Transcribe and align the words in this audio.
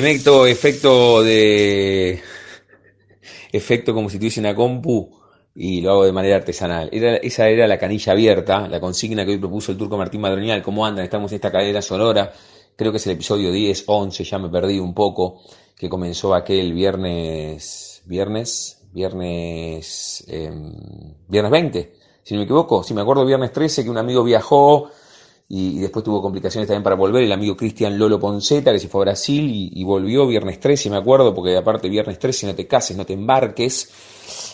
Le 0.00 0.14
meto 0.14 0.46
efecto 0.46 1.22
de. 1.22 2.22
efecto 3.52 3.92
como 3.92 4.08
si 4.08 4.16
tuviese 4.16 4.40
una 4.40 4.54
compu 4.54 5.10
y 5.54 5.82
lo 5.82 5.90
hago 5.90 6.04
de 6.06 6.12
manera 6.12 6.36
artesanal. 6.36 6.88
Esa 6.90 7.50
era 7.50 7.66
la 7.66 7.78
canilla 7.78 8.12
abierta, 8.12 8.66
la 8.66 8.80
consigna 8.80 9.26
que 9.26 9.32
hoy 9.32 9.36
propuso 9.36 9.72
el 9.72 9.76
turco 9.76 9.98
Martín 9.98 10.22
Madronial. 10.22 10.62
¿Cómo 10.62 10.86
andan? 10.86 11.04
Estamos 11.04 11.30
en 11.32 11.36
esta 11.36 11.52
cadena 11.52 11.82
sonora. 11.82 12.32
Creo 12.74 12.92
que 12.92 12.96
es 12.96 13.06
el 13.08 13.12
episodio 13.12 13.52
10, 13.52 13.84
11, 13.88 14.24
ya 14.24 14.38
me 14.38 14.48
perdí 14.48 14.78
un 14.78 14.94
poco, 14.94 15.42
que 15.76 15.90
comenzó 15.90 16.34
aquel 16.34 16.72
viernes. 16.72 18.00
¿Viernes? 18.06 18.80
Viernes. 18.94 20.24
em, 20.28 20.72
viernes 21.28 21.52
20, 21.52 21.92
si 22.22 22.32
no 22.32 22.40
me 22.40 22.44
equivoco. 22.44 22.82
Si 22.82 22.94
me 22.94 23.02
acuerdo, 23.02 23.26
viernes 23.26 23.52
13, 23.52 23.84
que 23.84 23.90
un 23.90 23.98
amigo 23.98 24.24
viajó 24.24 24.88
y, 25.50 25.76
y 25.76 25.78
después 25.80 26.02
tuvo 26.04 26.22
complicaciones 26.22 26.68
también 26.68 26.84
para 26.84 26.94
volver, 26.94 27.24
el 27.24 27.32
amigo 27.32 27.56
Cristian 27.56 27.98
Lolo 27.98 28.20
Ponceta, 28.20 28.72
que 28.72 28.78
se 28.78 28.86
fue 28.88 29.00
a 29.00 29.06
Brasil 29.06 29.50
y, 29.50 29.72
y 29.74 29.82
volvió 29.84 30.24
viernes 30.26 30.60
13, 30.60 30.90
me 30.90 30.96
acuerdo, 30.96 31.34
porque 31.34 31.56
aparte 31.56 31.88
viernes 31.88 32.20
13 32.20 32.46
no 32.46 32.54
te 32.54 32.68
cases, 32.68 32.96
no 32.96 33.04
te 33.04 33.14
embarques. 33.14 33.90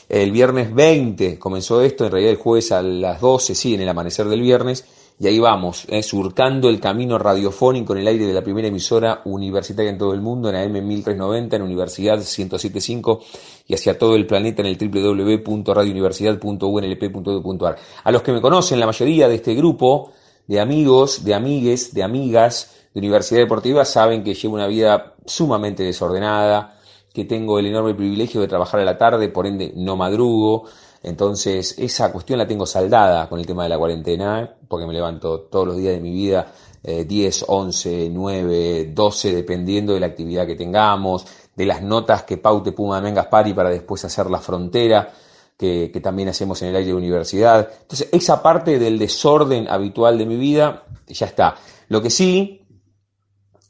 El 0.09 0.33
viernes 0.33 0.75
20 0.75 1.39
comenzó 1.39 1.83
esto, 1.83 2.07
en 2.07 2.13
realidad 2.13 2.33
el 2.33 2.39
jueves 2.39 2.73
a 2.73 2.81
las 2.81 3.21
12, 3.21 3.55
sí, 3.55 3.75
en 3.75 3.83
el 3.83 3.91
amanecer 3.91 4.27
del 4.27 4.41
viernes, 4.41 4.87
y 5.19 5.27
ahí 5.27 5.39
vamos, 5.39 5.85
eh, 5.89 6.03
surcando 6.03 6.71
el 6.71 6.81
camino 6.81 7.19
radiofónico 7.19 7.93
en 7.95 8.01
el 8.01 8.09
aire 8.09 8.27
de 8.27 8.33
la 8.33 8.43
primera 8.43 8.69
emisora 8.69 9.21
universitaria 9.25 9.91
en 9.91 9.99
todo 9.99 10.15
el 10.15 10.23
mundo, 10.23 10.49
en 10.49 10.57
AM 10.57 10.83
1390, 10.87 11.57
en 11.57 11.63
Universidad 11.63 12.17
1075 12.17 13.21
y 13.67 13.75
hacia 13.75 13.99
todo 13.99 14.15
el 14.15 14.27
planeta 14.27 14.63
en 14.63 14.69
el 14.69 14.79
www.radiouniversidad.unlp.edu.ar. 14.79 17.77
A 18.05 18.13
los 18.13 18.23
que 18.23 18.33
me 18.33 18.43
conocen, 18.43 18.79
la 18.79 18.87
mayoría 18.87 19.29
de 19.29 19.35
este 19.37 19.55
grupo 19.55 20.13
de 20.47 20.61
amigos, 20.61 21.25
de 21.25 21.35
amigues, 21.35 21.95
de 21.95 22.03
amigas 22.03 22.77
de 22.95 23.01
Universidad 23.01 23.41
Deportiva, 23.41 23.85
saben 23.85 24.25
que 24.25 24.35
llevo 24.35 24.55
una 24.55 24.67
vida 24.67 25.15
sumamente 25.27 25.83
desordenada, 25.83 26.79
que 27.13 27.25
tengo 27.25 27.59
el 27.59 27.67
enorme 27.67 27.95
privilegio 27.95 28.41
de 28.41 28.49
trabajar 28.49 28.81
a 28.81 28.85
la 28.85 28.99
tarde, 28.99 29.29
por 29.29 29.47
ende 29.47 29.73
no 29.75 29.97
madrugo. 29.97 30.65
Entonces, 31.03 31.79
esa 31.79 32.13
cuestión 32.13 32.39
la 32.39 32.47
tengo 32.47 32.67
saldada 32.67 33.29
con 33.29 33.39
el 33.39 33.47
tema 33.47 33.63
de 33.63 33.69
la 33.71 33.79
cuarentena, 33.79 34.57
porque 34.69 34.87
me 34.87 34.93
levanto 34.93 35.41
todos 35.43 35.67
los 35.67 35.77
días 35.77 35.95
de 35.95 36.01
mi 36.01 36.11
vida, 36.11 36.53
eh, 36.83 37.05
10, 37.05 37.47
11, 37.49 38.11
9, 38.11 38.93
12, 38.95 39.35
dependiendo 39.35 39.95
de 39.95 40.01
la 40.01 40.07
actividad 40.07 40.47
que 40.47 40.57
tengamos, 40.57 41.27
de 41.55 41.67
las 41.67 41.83
notas 41.83 42.25
que 42.25 42.37
paute 42.37 42.73
Puma 42.73 43.01
Men 43.01 43.15
Gaspari 43.15 43.55
para 43.55 43.71
después 43.71 44.05
hacer 44.05 44.31
la 44.31 44.39
frontera, 44.39 45.11
que, 45.57 45.91
que 45.93 46.01
también 46.01 46.29
hacemos 46.29 46.61
en 46.63 46.69
el 46.69 46.77
aire 46.77 46.89
de 46.89 46.95
universidad. 46.95 47.69
Entonces, 47.83 48.09
esa 48.13 48.43
parte 48.43 48.79
del 48.79 48.99
desorden 48.99 49.69
habitual 49.69 50.19
de 50.19 50.27
mi 50.27 50.37
vida 50.37 50.85
ya 51.07 51.27
está. 51.27 51.57
Lo 51.89 52.03
que 52.03 52.11
sí, 52.11 52.67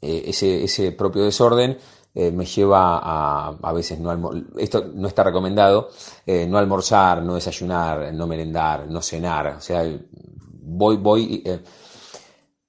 eh, 0.01 0.23
ese, 0.27 0.63
ese 0.63 0.91
propio 0.91 1.23
desorden 1.23 1.77
eh, 2.13 2.31
me 2.31 2.45
lleva 2.45 2.99
a 2.99 3.57
a 3.61 3.73
veces 3.73 3.99
no 3.99 4.31
esto 4.57 4.91
no 4.93 5.07
está 5.07 5.23
recomendado, 5.23 5.89
eh, 6.25 6.47
no 6.47 6.57
almorzar, 6.57 7.21
no 7.23 7.35
desayunar, 7.35 8.13
no 8.13 8.27
merendar, 8.27 8.87
no 8.89 9.01
cenar, 9.01 9.55
o 9.57 9.61
sea, 9.61 9.83
voy, 10.51 10.97
voy, 10.97 11.43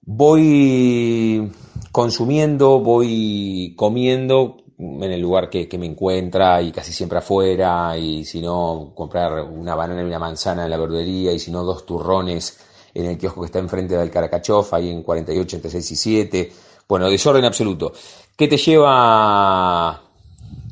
voy 0.03 1.53
consumiendo, 1.93 2.81
voy 2.81 3.75
comiendo 3.77 4.59
en 4.78 5.03
el 5.12 5.21
lugar 5.21 5.50
que, 5.50 5.69
que 5.69 5.77
me 5.78 5.87
encuentra 5.87 6.62
y 6.62 6.71
casi 6.72 6.93
siempre 6.93 7.19
afuera, 7.19 7.97
y 7.99 8.25
si 8.25 8.41
no, 8.41 8.93
comprar 8.94 9.43
una 9.43 9.75
banana 9.75 10.03
y 10.03 10.06
una 10.06 10.19
manzana 10.19 10.65
en 10.65 10.71
la 10.71 10.77
verdulería, 10.77 11.33
y 11.33 11.39
si 11.39 11.50
no, 11.50 11.65
dos 11.65 11.84
turrones 11.84 12.59
en 12.94 13.06
el 13.06 13.19
kiosco 13.19 13.41
que 13.41 13.47
está 13.47 13.59
enfrente 13.59 13.97
del 13.97 14.11
Caracachof, 14.11 14.72
ahí 14.75 14.91
en 14.91 15.03
48, 15.03 15.56
entre 15.56 15.71
6 15.71 15.91
y 15.91 15.97
7. 15.97 16.53
Bueno, 16.89 17.09
desorden 17.11 17.44
absoluto. 17.44 17.93
¿Qué 18.37 18.47
te 18.49 18.56
lleva 18.56 20.00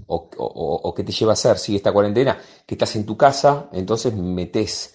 o, 0.06 0.30
o- 0.38 0.80
o 0.84 0.94
qué 0.94 1.02
te 1.04 1.12
lleva 1.12 1.32
a 1.32 1.34
hacer 1.34 1.58
si 1.58 1.76
esta 1.76 1.92
cuarentena? 1.92 2.38
Que 2.66 2.74
estás 2.74 2.94
en 2.96 3.04
tu 3.06 3.16
casa, 3.16 3.68
entonces 3.72 4.14
metes 4.14 4.94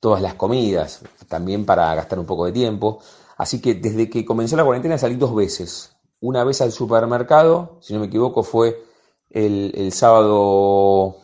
todas 0.00 0.22
las 0.22 0.34
comidas, 0.34 1.00
también 1.28 1.64
para 1.66 1.94
gastar 1.94 2.18
un 2.18 2.26
poco 2.26 2.46
de 2.46 2.52
tiempo. 2.52 3.00
Así 3.36 3.60
que 3.60 3.74
desde 3.74 4.08
que 4.10 4.24
comenzó 4.24 4.56
la 4.56 4.64
cuarentena 4.64 4.98
salí 4.98 5.16
dos 5.16 5.34
veces. 5.34 5.92
Una 6.20 6.44
vez 6.44 6.60
al 6.60 6.72
supermercado, 6.72 7.78
si 7.80 7.94
no 7.94 8.00
me 8.00 8.06
equivoco, 8.06 8.42
fue 8.42 8.82
el, 9.30 9.72
el 9.74 9.92
sábado, 9.92 11.16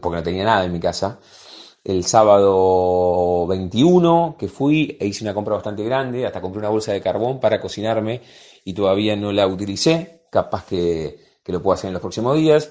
porque 0.00 0.16
no 0.16 0.22
tenía 0.22 0.44
nada 0.44 0.64
en 0.64 0.72
mi 0.72 0.80
casa, 0.80 1.20
el 1.84 2.04
sábado 2.04 3.46
21 3.46 4.36
que 4.38 4.48
fui 4.48 4.96
e 5.00 5.06
hice 5.06 5.24
una 5.24 5.32
compra 5.32 5.54
bastante 5.54 5.84
grande, 5.84 6.26
hasta 6.26 6.40
compré 6.40 6.58
una 6.58 6.68
bolsa 6.68 6.92
de 6.92 7.00
carbón 7.00 7.40
para 7.40 7.60
cocinarme 7.60 8.20
y 8.64 8.74
todavía 8.74 9.16
no 9.16 9.32
la 9.32 9.46
utilicé, 9.46 10.22
capaz 10.30 10.66
que, 10.66 11.18
que 11.42 11.52
lo 11.52 11.62
puedo 11.62 11.74
hacer 11.74 11.88
en 11.88 11.94
los 11.94 12.02
próximos 12.02 12.36
días. 12.36 12.70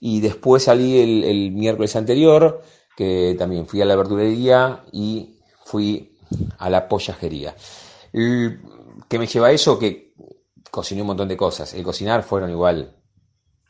Y 0.00 0.20
después 0.20 0.64
salí 0.64 0.98
el, 0.98 1.24
el 1.24 1.50
miércoles 1.52 1.96
anterior, 1.96 2.62
que 2.96 3.34
también 3.38 3.66
fui 3.66 3.80
a 3.80 3.86
la 3.86 3.96
verdulería 3.96 4.84
y 4.92 5.38
fui 5.64 6.18
a 6.58 6.68
la 6.68 6.88
pollajería. 6.88 7.54
¿Qué 8.12 9.18
me 9.18 9.26
lleva 9.26 9.46
a 9.46 9.52
eso? 9.52 9.78
Que 9.78 10.07
cociné 10.70 11.02
un 11.02 11.08
montón 11.08 11.28
de 11.28 11.36
cosas. 11.36 11.74
El 11.74 11.82
cocinar 11.82 12.22
fueron 12.22 12.50
igual 12.50 12.96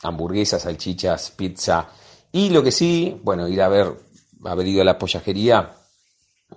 hamburguesas, 0.03 0.63
salchichas, 0.63 1.31
pizza. 1.33 1.89
Y 2.33 2.51
lo 2.51 2.63
que 2.63 2.73
sí, 2.73 3.21
bueno, 3.23 3.49
ir 3.49 3.63
a 3.63 3.69
ver, 3.69 3.95
haber 4.45 4.67
ido 4.67 4.83
a 4.83 4.85
la 4.85 4.99
pollajería, 4.99 5.75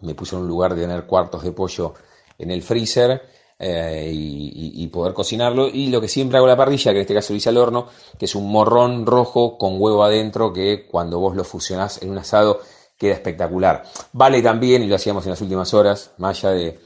me 0.01 0.15
puse 0.15 0.35
en 0.35 0.41
un 0.41 0.47
lugar 0.47 0.75
de 0.75 0.81
tener 0.81 1.05
cuartos 1.05 1.43
de 1.43 1.51
pollo 1.51 1.93
en 2.37 2.51
el 2.51 2.63
freezer 2.63 3.21
eh, 3.59 4.11
y, 4.13 4.87
poder 4.87 5.13
cocinarlo. 5.13 5.67
Y 5.67 5.87
lo 5.87 6.01
que 6.01 6.07
siempre 6.07 6.37
hago 6.37 6.47
la 6.47 6.57
parrilla, 6.57 6.91
que 6.91 6.97
en 6.97 7.01
este 7.01 7.13
caso 7.13 7.33
lo 7.33 7.37
hice 7.37 7.49
al 7.49 7.57
horno, 7.57 7.87
que 8.17 8.25
es 8.25 8.35
un 8.35 8.51
morrón 8.51 9.05
rojo 9.05 9.57
con 9.57 9.79
huevo 9.79 10.03
adentro, 10.03 10.51
que 10.51 10.87
cuando 10.87 11.19
vos 11.19 11.35
lo 11.35 11.43
fusionás 11.43 12.01
en 12.01 12.09
un 12.09 12.17
asado 12.17 12.59
queda 12.97 13.13
espectacular. 13.13 13.83
Vale 14.13 14.41
también, 14.41 14.83
y 14.83 14.87
lo 14.87 14.95
hacíamos 14.95 15.25
en 15.25 15.31
las 15.31 15.41
últimas 15.41 15.73
horas, 15.73 16.11
más 16.17 16.37
allá 16.37 16.53
de, 16.53 16.79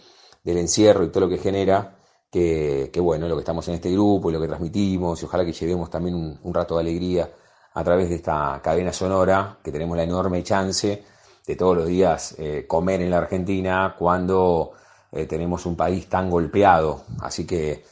del 0.43 0.57
encierro 0.57 1.03
y 1.03 1.09
todo 1.09 1.21
lo 1.21 1.29
que 1.29 1.37
genera, 1.37 1.97
que, 2.31 2.91
bueno, 2.99 3.27
lo 3.27 3.35
que 3.35 3.41
estamos 3.41 3.67
en 3.69 3.75
este 3.75 3.91
grupo 3.91 4.29
y 4.29 4.33
lo 4.33 4.41
que 4.41 4.47
transmitimos, 4.47 5.21
y 5.21 5.25
ojalá 5.25 5.45
que 5.45 5.53
llevemos 5.53 5.89
también 5.89 6.15
un, 6.15 6.37
un 6.43 6.53
rato 6.53 6.75
de 6.75 6.81
alegría 6.81 7.29
a 7.73 7.83
través 7.83 8.09
de 8.09 8.15
esta 8.15 8.59
cadena 8.63 8.91
sonora, 8.91 9.57
que 9.63 9.71
tenemos 9.71 9.95
la 9.95 10.03
enorme 10.03 10.43
chance 10.43 11.03
de 11.45 11.55
todos 11.55 11.77
los 11.77 11.87
días 11.87 12.35
eh, 12.37 12.65
comer 12.67 13.01
en 13.01 13.11
la 13.11 13.17
Argentina 13.17 13.95
cuando 13.97 14.71
eh, 15.11 15.25
tenemos 15.25 15.65
un 15.65 15.75
país 15.75 16.07
tan 16.07 16.29
golpeado. 16.29 17.03
Así 17.21 17.45
que 17.45 17.83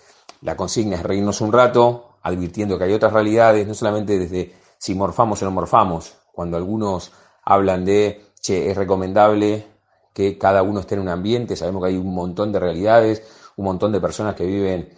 la 0.41 0.55
consigna 0.55 0.95
es 0.95 1.03
reírnos 1.03 1.41
un 1.41 1.51
rato, 1.51 2.17
advirtiendo 2.23 2.77
que 2.77 2.85
hay 2.85 2.93
otras 2.93 3.13
realidades, 3.13 3.67
no 3.67 3.73
solamente 3.73 4.17
desde 4.17 4.53
si 4.77 4.95
morfamos 4.95 5.41
o 5.41 5.45
no 5.45 5.51
morfamos, 5.51 6.15
cuando 6.31 6.57
algunos 6.57 7.11
hablan 7.43 7.85
de, 7.85 8.25
che, 8.41 8.71
es 8.71 8.77
recomendable 8.77 9.67
que 10.13 10.37
cada 10.37 10.63
uno 10.63 10.79
esté 10.79 10.95
en 10.95 11.01
un 11.01 11.09
ambiente, 11.09 11.55
sabemos 11.55 11.83
que 11.83 11.89
hay 11.89 11.97
un 11.97 12.13
montón 12.13 12.51
de 12.51 12.59
realidades, 12.59 13.23
un 13.57 13.65
montón 13.65 13.91
de 13.91 14.01
personas 14.01 14.35
que 14.35 14.45
viven 14.45 14.89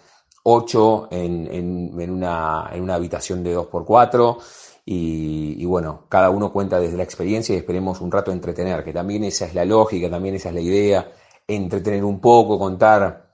ocho 0.43 1.07
en, 1.11 1.47
en, 1.51 2.09
una, 2.11 2.69
en 2.71 2.81
una 2.81 2.95
habitación 2.95 3.43
de 3.43 3.57
2x4 3.57 4.37
y, 4.85 5.55
y, 5.57 5.65
bueno, 5.65 6.05
cada 6.07 6.29
uno 6.29 6.51
cuenta 6.51 6.79
desde 6.79 6.97
la 6.97 7.03
experiencia 7.03 7.55
y 7.55 7.57
esperemos 7.57 8.01
un 8.01 8.11
rato 8.11 8.31
entretener, 8.31 8.83
que 8.83 8.93
también 8.93 9.23
esa 9.23 9.45
es 9.45 9.55
la 9.55 9.65
lógica, 9.65 10.09
también 10.09 10.35
esa 10.35 10.49
es 10.49 10.55
la 10.55 10.61
idea, 10.61 11.11
entretener 11.47 12.03
un 12.03 12.19
poco, 12.19 12.59
contar 12.59 13.33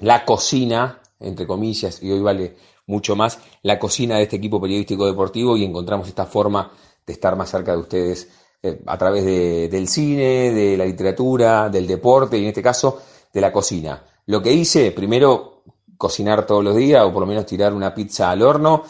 la 0.00 0.24
cocina, 0.26 1.00
entre 1.20 1.46
comillas, 1.46 2.02
y 2.02 2.10
hoy 2.10 2.20
vale 2.20 2.56
mucho 2.86 3.16
más, 3.16 3.38
la 3.62 3.78
cocina 3.78 4.16
de 4.16 4.24
este 4.24 4.36
equipo 4.36 4.60
periodístico 4.60 5.06
deportivo 5.06 5.56
y 5.56 5.64
encontramos 5.64 6.08
esta 6.08 6.26
forma 6.26 6.70
de 7.06 7.12
estar 7.12 7.36
más 7.36 7.50
cerca 7.50 7.72
de 7.72 7.78
ustedes 7.78 8.28
eh, 8.62 8.82
a 8.86 8.98
través 8.98 9.24
de, 9.24 9.68
del 9.68 9.88
cine, 9.88 10.52
de 10.52 10.76
la 10.76 10.84
literatura, 10.84 11.68
del 11.68 11.86
deporte 11.86 12.36
y 12.36 12.42
en 12.42 12.48
este 12.48 12.62
caso 12.62 13.00
de 13.32 13.40
la 13.40 13.52
cocina. 13.52 14.02
Lo 14.26 14.42
que 14.42 14.52
hice, 14.52 14.92
primero, 14.92 15.62
cocinar 15.96 16.46
todos 16.46 16.64
los 16.64 16.76
días 16.76 17.04
o 17.04 17.12
por 17.12 17.20
lo 17.20 17.26
menos 17.26 17.46
tirar 17.46 17.72
una 17.72 17.94
pizza 17.94 18.30
al 18.30 18.42
horno. 18.42 18.84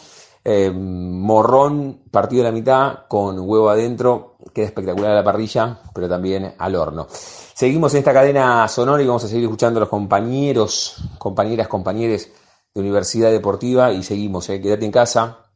Eh, 0.47 0.71
morrón 0.71 2.03
partido 2.11 2.43
a 2.43 2.47
la 2.47 2.53
mitad 2.53 3.07
con 3.09 3.41
huevo 3.41 3.71
adentro, 3.71 4.37
queda 4.53 4.67
espectacular 4.67 5.13
a 5.13 5.15
la 5.15 5.25
parrilla, 5.25 5.81
pero 5.95 6.07
también 6.07 6.55
al 6.59 6.75
horno. 6.75 7.07
Seguimos 7.09 7.95
en 7.95 8.01
esta 8.01 8.13
cadena 8.13 8.69
sonora 8.69 9.03
y 9.03 9.07
vamos 9.07 9.25
a 9.25 9.29
seguir 9.29 9.45
escuchando 9.45 9.79
a 9.79 9.83
los 9.83 9.89
compañeros, 9.89 10.97
compañeras, 11.19 11.67
compañeros 11.67 12.29
de 12.75 12.81
Universidad 12.81 13.31
Deportiva 13.31 13.93
y 13.93 14.03
seguimos, 14.03 14.51
eh, 14.51 14.61
quédate 14.61 14.85
en 14.85 14.93
casa, 14.93 15.47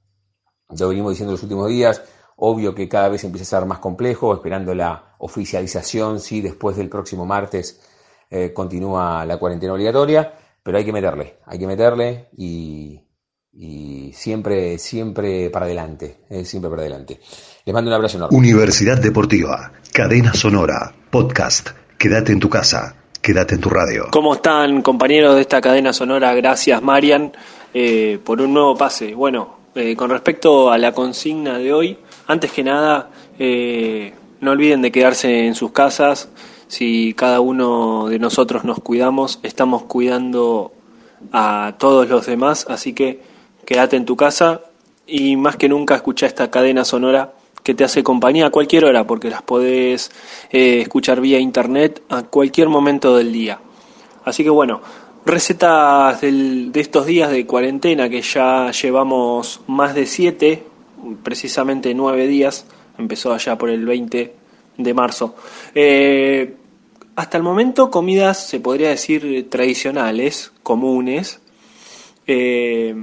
lo 0.70 0.88
venimos 0.88 1.10
diciendo 1.10 1.32
los 1.32 1.42
últimos 1.42 1.68
días, 1.68 2.00
obvio 2.36 2.74
que 2.74 2.88
cada 2.88 3.10
vez 3.10 3.24
empieza 3.24 3.56
a 3.56 3.60
ser 3.60 3.68
más 3.68 3.80
complejo, 3.80 4.32
esperando 4.32 4.74
la 4.74 5.16
oficialización, 5.18 6.20
si 6.20 6.40
después 6.40 6.76
del 6.76 6.88
próximo 6.88 7.26
martes 7.26 7.80
eh, 8.30 8.52
continúa 8.52 9.24
la 9.24 9.38
cuarentena 9.38 9.72
obligatoria, 9.72 10.34
pero 10.62 10.76
hay 10.76 10.84
que 10.84 10.92
meterle, 10.92 11.38
hay 11.46 11.58
que 11.58 11.66
meterle 11.66 12.28
y, 12.36 13.00
siempre, 14.12 14.78
siempre 14.78 15.48
para 15.50 15.64
adelante, 15.64 16.18
eh, 16.28 16.44
siempre 16.44 16.68
para 16.70 16.82
adelante. 16.82 17.20
Les 17.64 17.72
mando 17.72 17.90
un 17.90 17.94
abrazo 17.94 18.18
enorme. 18.18 18.36
Universidad 18.36 18.98
Deportiva, 18.98 19.72
Cadena 19.92 20.34
Sonora, 20.34 20.94
Podcast, 21.10 21.70
Quédate 21.96 22.32
en 22.32 22.38
tu 22.38 22.48
casa. 22.48 22.94
Quédate 23.20 23.56
en 23.56 23.60
tu 23.60 23.70
radio. 23.70 24.08
¿Cómo 24.12 24.34
están 24.34 24.82
compañeros 24.82 25.34
de 25.34 25.40
esta 25.40 25.60
cadena 25.60 25.92
sonora? 25.92 26.32
Gracias 26.34 26.80
Marian 26.80 27.32
eh, 27.74 28.20
por 28.22 28.40
un 28.40 28.54
nuevo 28.54 28.76
pase. 28.76 29.14
Bueno, 29.14 29.58
con 29.96 30.10
respecto 30.10 30.70
a 30.70 30.78
la 30.78 30.92
consigna 30.92 31.58
de 31.58 31.72
hoy, 31.72 31.98
antes 32.26 32.52
que 32.52 32.62
nada, 32.64 33.10
no 33.38 34.50
olviden 34.50 34.82
de 34.82 34.92
quedarse 34.92 35.46
en 35.46 35.54
sus 35.54 35.72
casas, 35.72 36.28
si 36.68 37.14
cada 37.14 37.40
uno 37.40 38.08
de 38.08 38.18
nosotros 38.18 38.64
nos 38.64 38.80
cuidamos, 38.80 39.40
estamos 39.42 39.84
cuidando 39.84 40.72
a 41.32 41.74
todos 41.78 42.08
los 42.08 42.26
demás, 42.26 42.66
así 42.68 42.92
que 42.92 43.20
quédate 43.64 43.96
en 43.96 44.04
tu 44.04 44.16
casa 44.16 44.62
y 45.06 45.36
más 45.36 45.56
que 45.56 45.68
nunca 45.68 45.94
escucha 45.94 46.26
esta 46.26 46.50
cadena 46.50 46.84
sonora 46.84 47.32
que 47.62 47.74
te 47.74 47.84
hace 47.84 48.02
compañía 48.02 48.46
a 48.46 48.50
cualquier 48.50 48.84
hora, 48.84 49.06
porque 49.06 49.30
las 49.30 49.42
podés 49.42 50.10
eh, 50.50 50.80
escuchar 50.80 51.20
vía 51.20 51.38
internet 51.38 52.02
a 52.08 52.22
cualquier 52.22 52.68
momento 52.68 53.16
del 53.16 53.32
día. 53.32 53.58
Así 54.24 54.44
que 54.44 54.50
bueno, 54.50 54.80
recetas 55.24 56.20
de 56.20 56.70
estos 56.74 57.06
días 57.06 57.30
de 57.30 57.46
cuarentena, 57.46 58.08
que 58.08 58.22
ya 58.22 58.70
llevamos 58.70 59.60
más 59.66 59.94
de 59.94 60.06
siete, 60.06 60.64
precisamente 61.22 61.94
nueve 61.94 62.26
días, 62.26 62.66
empezó 62.96 63.32
allá 63.32 63.56
por 63.56 63.70
el 63.70 63.84
20 63.84 64.34
de 64.78 64.94
marzo. 64.94 65.34
Eh, 65.74 66.54
hasta 67.18 67.36
el 67.36 67.42
momento 67.42 67.90
comidas, 67.90 68.46
se 68.46 68.60
podría 68.60 68.90
decir, 68.90 69.50
tradicionales, 69.50 70.52
comunes, 70.62 71.40
eh, 72.28 72.94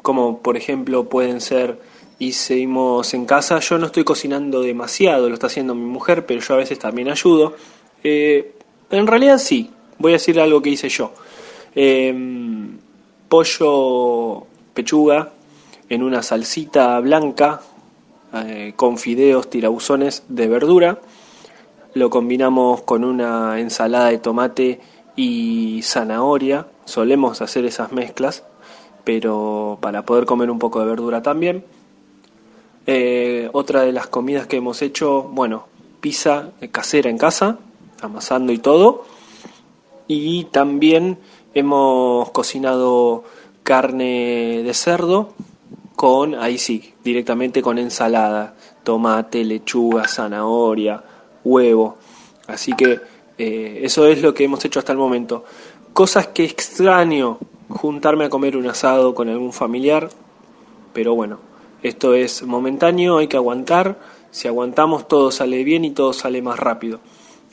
como 0.00 0.42
por 0.42 0.56
ejemplo 0.56 1.08
pueden 1.08 1.40
ser, 1.40 1.80
hicimos 2.20 3.12
en 3.14 3.26
casa, 3.26 3.58
yo 3.58 3.76
no 3.78 3.86
estoy 3.86 4.04
cocinando 4.04 4.62
demasiado, 4.62 5.28
lo 5.28 5.34
está 5.34 5.48
haciendo 5.48 5.74
mi 5.74 5.86
mujer, 5.86 6.24
pero 6.24 6.40
yo 6.40 6.54
a 6.54 6.58
veces 6.58 6.78
también 6.78 7.08
ayudo. 7.08 7.56
Eh, 8.04 8.54
en 8.90 9.08
realidad 9.08 9.38
sí, 9.38 9.72
voy 9.98 10.12
a 10.12 10.18
decir 10.22 10.38
algo 10.38 10.62
que 10.62 10.70
hice 10.70 10.88
yo. 10.88 11.12
pollo 13.28 14.46
pechuga 14.72 15.32
en 15.88 16.04
una 16.04 16.22
salsita 16.22 17.00
blanca 17.00 17.60
con 18.76 18.98
fideos 18.98 19.50
tirabuzones 19.50 20.22
de 20.28 20.46
verdura 20.46 21.00
lo 21.94 22.10
combinamos 22.10 22.82
con 22.82 23.04
una 23.04 23.60
ensalada 23.60 24.08
de 24.08 24.18
tomate 24.18 24.80
y 25.16 25.80
zanahoria. 25.82 26.66
Solemos 26.84 27.40
hacer 27.40 27.64
esas 27.64 27.92
mezclas, 27.92 28.44
pero 29.04 29.78
para 29.80 30.04
poder 30.04 30.26
comer 30.26 30.50
un 30.50 30.58
poco 30.58 30.80
de 30.80 30.86
verdura 30.86 31.22
también. 31.22 31.64
Eh, 32.86 33.48
otra 33.52 33.82
de 33.82 33.92
las 33.92 34.08
comidas 34.08 34.46
que 34.46 34.56
hemos 34.56 34.82
hecho, 34.82 35.22
bueno, 35.22 35.66
pizza 36.00 36.50
casera 36.72 37.08
en 37.08 37.16
casa, 37.16 37.58
amasando 38.02 38.52
y 38.52 38.58
todo. 38.58 39.04
Y 40.08 40.44
también 40.46 41.18
hemos 41.54 42.30
cocinado 42.30 43.24
carne 43.62 44.62
de 44.62 44.74
cerdo 44.74 45.32
con, 45.96 46.34
ahí 46.34 46.58
sí, 46.58 46.92
directamente 47.04 47.62
con 47.62 47.78
ensalada, 47.78 48.54
tomate, 48.82 49.44
lechuga, 49.44 50.06
zanahoria, 50.08 51.02
huevo. 51.44 51.98
Así 52.46 52.72
que 52.74 53.00
eh, 53.38 53.80
eso 53.82 54.06
es 54.06 54.22
lo 54.22 54.34
que 54.34 54.44
hemos 54.44 54.64
hecho 54.64 54.78
hasta 54.78 54.92
el 54.92 54.98
momento. 54.98 55.44
Cosas 55.92 56.28
que 56.28 56.44
extraño, 56.44 57.38
juntarme 57.68 58.24
a 58.24 58.30
comer 58.30 58.56
un 58.56 58.66
asado 58.66 59.14
con 59.14 59.28
algún 59.28 59.52
familiar, 59.52 60.08
pero 60.92 61.14
bueno, 61.14 61.38
esto 61.82 62.14
es 62.14 62.42
momentáneo, 62.42 63.18
hay 63.18 63.28
que 63.28 63.36
aguantar. 63.36 63.98
Si 64.30 64.48
aguantamos 64.48 65.06
todo 65.06 65.30
sale 65.30 65.62
bien 65.62 65.84
y 65.84 65.90
todo 65.90 66.12
sale 66.12 66.42
más 66.42 66.58
rápido. 66.58 67.00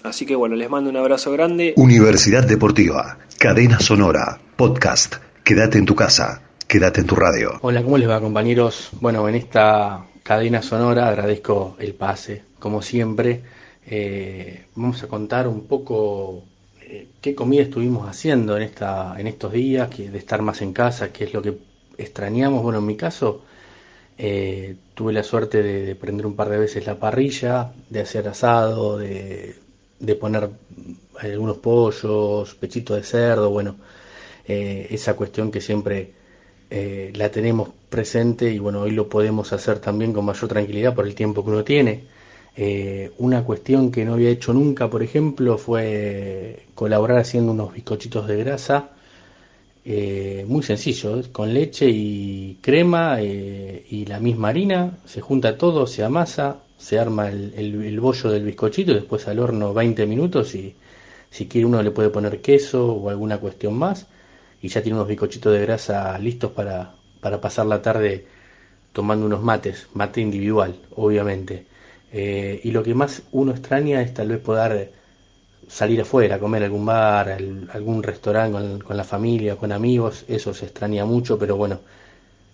Así 0.03 0.25
que 0.25 0.36
bueno, 0.36 0.55
les 0.55 0.69
mando 0.69 0.89
un 0.89 0.98
abrazo 0.98 1.31
grande. 1.31 1.74
Universidad 1.77 2.43
Deportiva, 2.43 3.19
Cadena 3.38 3.79
Sonora, 3.79 4.39
Podcast, 4.55 5.17
Quédate 5.43 5.79
en 5.79 5.86
tu 5.86 5.95
casa, 5.95 6.43
quédate 6.67 7.01
en 7.01 7.07
tu 7.07 7.15
radio. 7.15 7.60
Hola, 7.62 7.83
¿cómo 7.83 7.98
les 7.98 8.07
va 8.07 8.21
compañeros? 8.21 8.89
Bueno, 9.01 9.27
en 9.27 9.36
esta 9.36 10.05
cadena 10.24 10.62
sonora 10.62 11.10
agradezco 11.10 11.75
el 11.79 11.93
pase, 11.95 12.43
como 12.60 12.81
siempre 12.81 13.41
eh, 13.85 14.65
vamos 14.75 15.01
a 15.03 15.07
contar 15.07 15.47
un 15.47 15.61
poco 15.67 16.43
eh, 16.81 17.07
qué 17.21 17.33
comida 17.35 17.63
estuvimos 17.63 18.07
haciendo 18.07 18.55
en, 18.57 18.63
esta, 18.63 19.19
en 19.19 19.27
estos 19.27 19.51
días, 19.51 19.89
que, 19.89 20.09
de 20.09 20.17
estar 20.17 20.41
más 20.41 20.61
en 20.61 20.73
casa, 20.73 21.11
qué 21.11 21.25
es 21.25 21.33
lo 21.33 21.41
que 21.41 21.57
extrañamos. 21.97 22.63
Bueno, 22.63 22.79
en 22.79 22.85
mi 22.85 22.95
caso 22.95 23.43
eh, 24.17 24.75
tuve 24.93 25.13
la 25.13 25.23
suerte 25.23 25.63
de, 25.63 25.95
prender 25.95 26.25
un 26.25 26.35
par 26.35 26.50
de 26.50 26.59
veces 26.59 26.85
la 26.85 27.00
parrilla, 27.00 27.73
de 27.89 28.01
hacer 28.01 28.27
asado, 28.27 28.97
de, 28.97 29.55
de 30.00 30.15
poner 30.15 30.50
algunos 31.19 31.57
pollos, 31.57 32.55
pechitos 32.55 32.97
de 32.97 33.03
cerdo, 33.03 33.50
bueno, 33.50 33.77
esa 34.45 35.15
cuestión 35.15 35.51
que 35.51 35.61
siempre 35.61 36.13
la 37.13 37.29
tenemos 37.29 37.69
presente 37.89 38.51
y 38.51 38.59
bueno, 38.59 38.81
hoy 38.81 38.91
lo 38.91 39.07
podemos 39.07 39.53
hacer 39.53 39.79
también 39.79 40.13
con 40.13 40.25
mayor 40.25 40.50
tranquilidad 40.50 40.95
por 40.95 41.05
el 41.07 41.15
tiempo 41.15 41.43
que 41.43 41.51
uno 41.51 41.63
tiene. 41.63 42.03
Eh, 42.55 43.12
una 43.17 43.43
cuestión 43.43 43.91
que 43.91 44.03
no 44.05 44.13
había 44.13 44.29
hecho 44.29 44.53
nunca, 44.53 44.89
por 44.89 45.03
ejemplo, 45.03 45.58
fue 45.58 46.65
colaborar 46.75 47.20
haciendo 47.20 47.51
unos 47.53 47.74
bizcochitos 47.74 48.27
de 48.27 48.38
grasa, 48.38 48.91
eh, 49.86 50.46
muy 50.48 50.63
sencillo, 50.63 51.22
con 51.31 51.53
leche 51.53 51.89
y 51.89 52.60
crema 52.62 53.17
eh, 53.22 53.86
y 53.89 54.05
la 54.05 54.20
misma 54.20 54.50
harina, 54.50 55.00
se 55.05 55.22
junta 55.22 55.58
todo, 55.58 55.88
se 55.88 56.03
amasa, 56.03 56.60
se 56.77 57.00
arma 57.00 57.29
el, 57.29 58.00
bollo 58.00 58.29
del 58.31 58.43
bizcochito 58.46 58.93
después 58.93 59.27
al 59.27 59.39
horno 59.39 59.74
20 59.74 60.05
minutos 60.05 60.55
y 60.55 60.75
si 61.29 61.48
quiere 61.48 61.65
uno 61.65 61.81
le 61.84 61.91
puede 61.91 62.10
poner 62.10 62.41
queso 62.41 62.93
o 62.93 63.10
alguna 63.10 63.39
cuestión 63.39 63.75
más 63.75 64.08
y 64.62 64.67
ya 64.70 64.81
tiene 64.81 64.98
unos 64.98 65.08
bizcochitos 65.08 65.53
de 65.53 65.62
grasa 65.62 66.17
listos 66.20 66.51
para, 66.51 66.96
para 67.22 67.41
pasar 67.41 67.65
la 67.67 67.81
tarde 67.81 68.25
tomando 68.93 69.25
unos 69.25 69.41
mates, 69.43 69.88
mate 69.93 70.22
individual, 70.22 70.75
obviamente. 70.96 71.71
Eh, 72.12 72.60
y 72.63 72.72
lo 72.72 72.84
que 72.84 72.94
más 72.94 73.24
uno 73.32 73.51
extraña 73.51 74.01
es 74.01 74.13
tal 74.13 74.30
vez 74.30 74.39
poder 74.39 74.91
salir 75.68 76.01
afuera, 76.01 76.39
comer 76.39 76.63
algún 76.63 76.86
bar, 76.86 77.30
algún 77.30 78.03
restaurante 78.03 78.84
con, 78.84 78.98
la 78.98 79.03
familia, 79.03 79.56
con 79.56 79.72
amigos, 79.72 80.25
eso 80.27 80.53
se 80.53 80.65
extraña 80.65 81.06
mucho, 81.06 81.39
pero 81.39 81.56
bueno, 81.56 81.80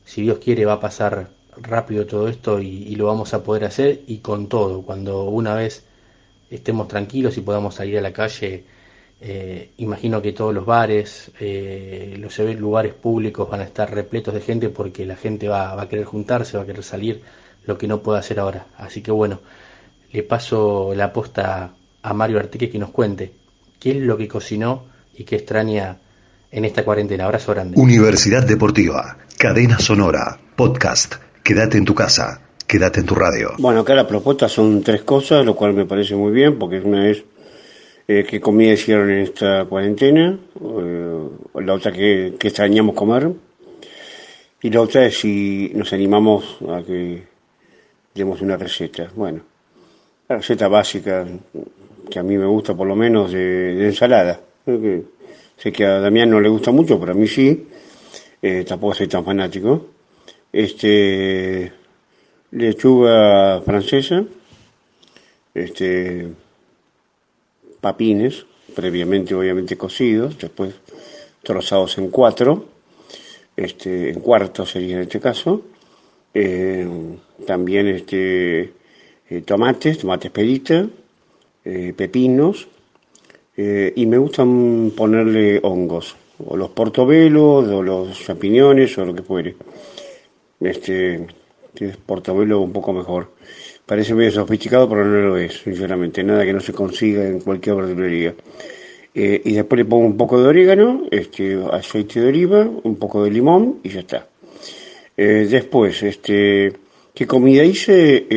si 0.05 0.21
Dios 0.21 0.37
quiere 0.39 0.65
va 0.65 0.73
a 0.73 0.79
pasar 0.79 1.29
rápido 1.61 2.05
todo 2.05 2.27
esto 2.27 2.59
y, 2.59 2.95
lo 2.95 3.07
vamos 3.07 3.33
a 3.33 3.43
poder 3.43 3.65
hacer 3.65 4.01
y 4.07 4.19
con 4.19 4.47
todo. 4.47 4.83
Cuando 4.83 5.25
una 5.25 5.55
vez 5.55 5.83
estemos 6.49 6.87
tranquilos 6.87 7.37
y 7.37 7.41
podamos 7.41 7.75
salir 7.75 7.97
a 7.97 8.01
la 8.01 8.13
calle. 8.13 8.63
Eh, 9.19 9.71
imagino 9.77 10.21
que 10.21 10.31
todos 10.31 10.53
los 10.53 10.65
bares, 10.65 11.31
eh, 11.39 12.15
los 12.19 12.37
lugares 12.37 12.93
públicos 12.93 13.49
van 13.49 13.61
a 13.61 13.63
estar 13.63 13.91
repletos 13.91 14.33
de 14.33 14.41
gente 14.41 14.69
porque 14.69 15.05
la 15.05 15.15
gente 15.15 15.47
va, 15.47 15.73
va, 15.75 15.83
a 15.83 15.89
querer 15.89 16.05
juntarse, 16.05 16.55
va 16.57 16.63
a 16.63 16.65
querer 16.67 16.83
salir, 16.83 17.23
lo 17.67 17.77
que 17.77 17.87
no 17.87 18.01
puede 18.01 18.19
hacer 18.19 18.39
ahora. 18.39 18.65
Así 18.77 19.01
que 19.01 19.11
bueno, 19.11 19.41
le 20.11 20.23
paso 20.23 20.93
la 20.95 21.13
posta 21.13 21.73
a 22.01 22.13
Mario 22.13 22.39
Arteque 22.39 22.69
que 22.69 22.79
nos 22.79 22.89
cuente 22.89 23.33
qué 23.79 23.91
es 23.91 23.97
lo 23.97 24.17
que 24.17 24.27
cocinó 24.27 24.85
y 25.15 25.23
qué 25.23 25.35
extraña 25.35 25.97
en 26.49 26.65
esta 26.65 26.83
cuarentena. 26.83 27.25
Abrazo 27.25 27.53
grande. 27.53 27.79
Universidad 27.79 28.45
Deportiva, 28.45 29.17
Cadena 29.37 29.77
Sonora, 29.77 30.39
Podcast, 30.55 31.15
Quédate 31.43 31.77
en 31.77 31.85
tu 31.85 31.95
casa, 31.95 32.41
quédate 32.67 32.99
en 32.99 33.05
tu 33.05 33.15
radio. 33.15 33.51
Bueno, 33.57 33.79
acá 33.79 33.95
la 33.95 34.05
propuesta 34.05 34.49
son 34.49 34.83
tres 34.83 35.03
cosas, 35.03 35.45
lo 35.45 35.55
cual 35.55 35.73
me 35.73 35.85
parece 35.85 36.13
muy 36.13 36.33
bien, 36.33 36.59
porque 36.59 36.81
una 36.81 37.09
es 37.09 37.23
eh, 38.05 38.25
qué 38.29 38.41
comida 38.41 38.73
hicieron 38.73 39.09
en 39.09 39.19
esta 39.19 39.63
cuarentena, 39.63 40.37
eh, 40.59 41.29
la 41.55 41.73
otra 41.73 41.93
que, 41.93 42.33
que 42.37 42.49
extrañamos 42.49 42.95
comer, 42.95 43.31
y 44.61 44.69
la 44.69 44.81
otra 44.81 45.05
es 45.05 45.19
si 45.19 45.71
nos 45.73 45.93
animamos 45.93 46.57
a 46.67 46.81
que 46.83 47.23
demos 48.17 48.41
una 48.41 48.57
receta. 48.57 49.09
Bueno, 49.15 49.41
la 50.27 50.37
receta 50.37 50.67
básica 50.67 51.25
que 52.09 52.19
a 52.19 52.23
mí 52.23 52.37
me 52.37 52.45
gusta 52.45 52.75
por 52.75 52.87
lo 52.87 52.95
menos 52.95 53.31
de, 53.31 53.85
ensalada. 53.85 54.39
sé 55.57 55.71
que 55.71 55.85
a 55.85 55.99
Damián 55.99 56.29
no 56.29 56.41
le 56.41 56.49
gusta 56.49 56.71
mucho, 56.71 56.99
pero 56.99 57.11
a 57.11 57.15
mí 57.15 57.27
sí. 57.27 57.67
Eh, 58.41 58.63
tampoco 58.67 58.95
soy 58.95 59.07
tan 59.07 59.23
fanático. 59.23 59.87
Este, 60.51 61.71
lechuga 62.51 63.61
francesa, 63.61 64.23
este, 65.53 66.27
papines, 67.81 68.45
previamente 68.75 69.35
obviamente 69.35 69.77
cocidos, 69.77 70.37
después 70.37 70.73
trozados 71.43 71.97
en 71.97 72.09
cuatro, 72.09 72.65
este, 73.55 74.11
en 74.11 74.19
cuarto 74.19 74.65
sería 74.65 74.95
en 74.95 75.01
este 75.03 75.19
caso. 75.19 75.63
Eh, 76.39 76.87
también 77.47 77.87
este, 77.87 78.71
eh, 79.27 79.41
tomates, 79.43 79.97
tomates 79.97 80.29
perita, 80.29 80.87
eh, 81.65 81.93
pepinos, 81.97 82.67
y 83.57 84.05
me 84.05 84.19
gustan 84.19 84.91
ponerle 84.95 85.59
hongos, 85.63 86.15
o 86.45 86.55
los 86.55 86.69
portobelos, 86.69 87.67
o 87.67 87.81
los 87.81 88.23
champiñones, 88.23 88.95
o 88.99 89.05
lo 89.05 89.15
que 89.15 89.23
fuere. 89.23 89.55
Este, 90.59 91.25
es 91.79 91.97
portobelo 91.97 92.61
un 92.61 92.71
poco 92.71 92.93
mejor. 92.93 93.31
Parece 93.83 94.13
medio 94.13 94.29
sofisticado, 94.29 94.87
pero 94.87 95.05
no 95.05 95.29
lo 95.29 95.37
es, 95.37 95.61
sinceramente. 95.63 96.23
Nada 96.23 96.45
que 96.45 96.53
no 96.53 96.59
se 96.59 96.71
consiga 96.71 97.27
en 97.27 97.39
cualquier 97.39 97.77
verdulería. 97.77 98.35
y 99.15 99.53
después 99.53 99.79
le 99.79 99.85
pongo 99.85 100.05
un 100.05 100.17
poco 100.17 100.39
de 100.39 100.49
orégano, 100.49 101.07
este, 101.09 101.57
aceite 101.71 102.21
de 102.21 102.27
oliva, 102.27 102.69
un 102.83 102.97
poco 102.97 103.23
de 103.23 103.31
limón 103.31 103.79
y 103.81 103.89
ya 103.89 104.01
está. 104.01 104.27
Después, 105.17 106.03
este, 106.03 106.71
¿qué 107.13 107.25
comida 107.25 107.63
hice? 107.63 108.27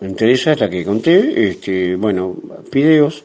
Entre 0.00 0.32
esas, 0.32 0.60
la 0.60 0.68
que 0.68 0.84
conté, 0.84 1.48
este, 1.48 1.96
bueno, 1.96 2.36
fideos, 2.70 3.24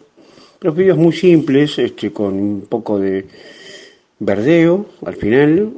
pero 0.57 0.73
fideos 0.73 0.97
muy 0.97 1.13
simples, 1.13 1.77
este, 1.77 2.11
con 2.11 2.33
un 2.33 2.61
poco 2.61 2.97
de 2.97 3.25
verdeo 4.19 4.85
al 5.05 5.15
final, 5.15 5.73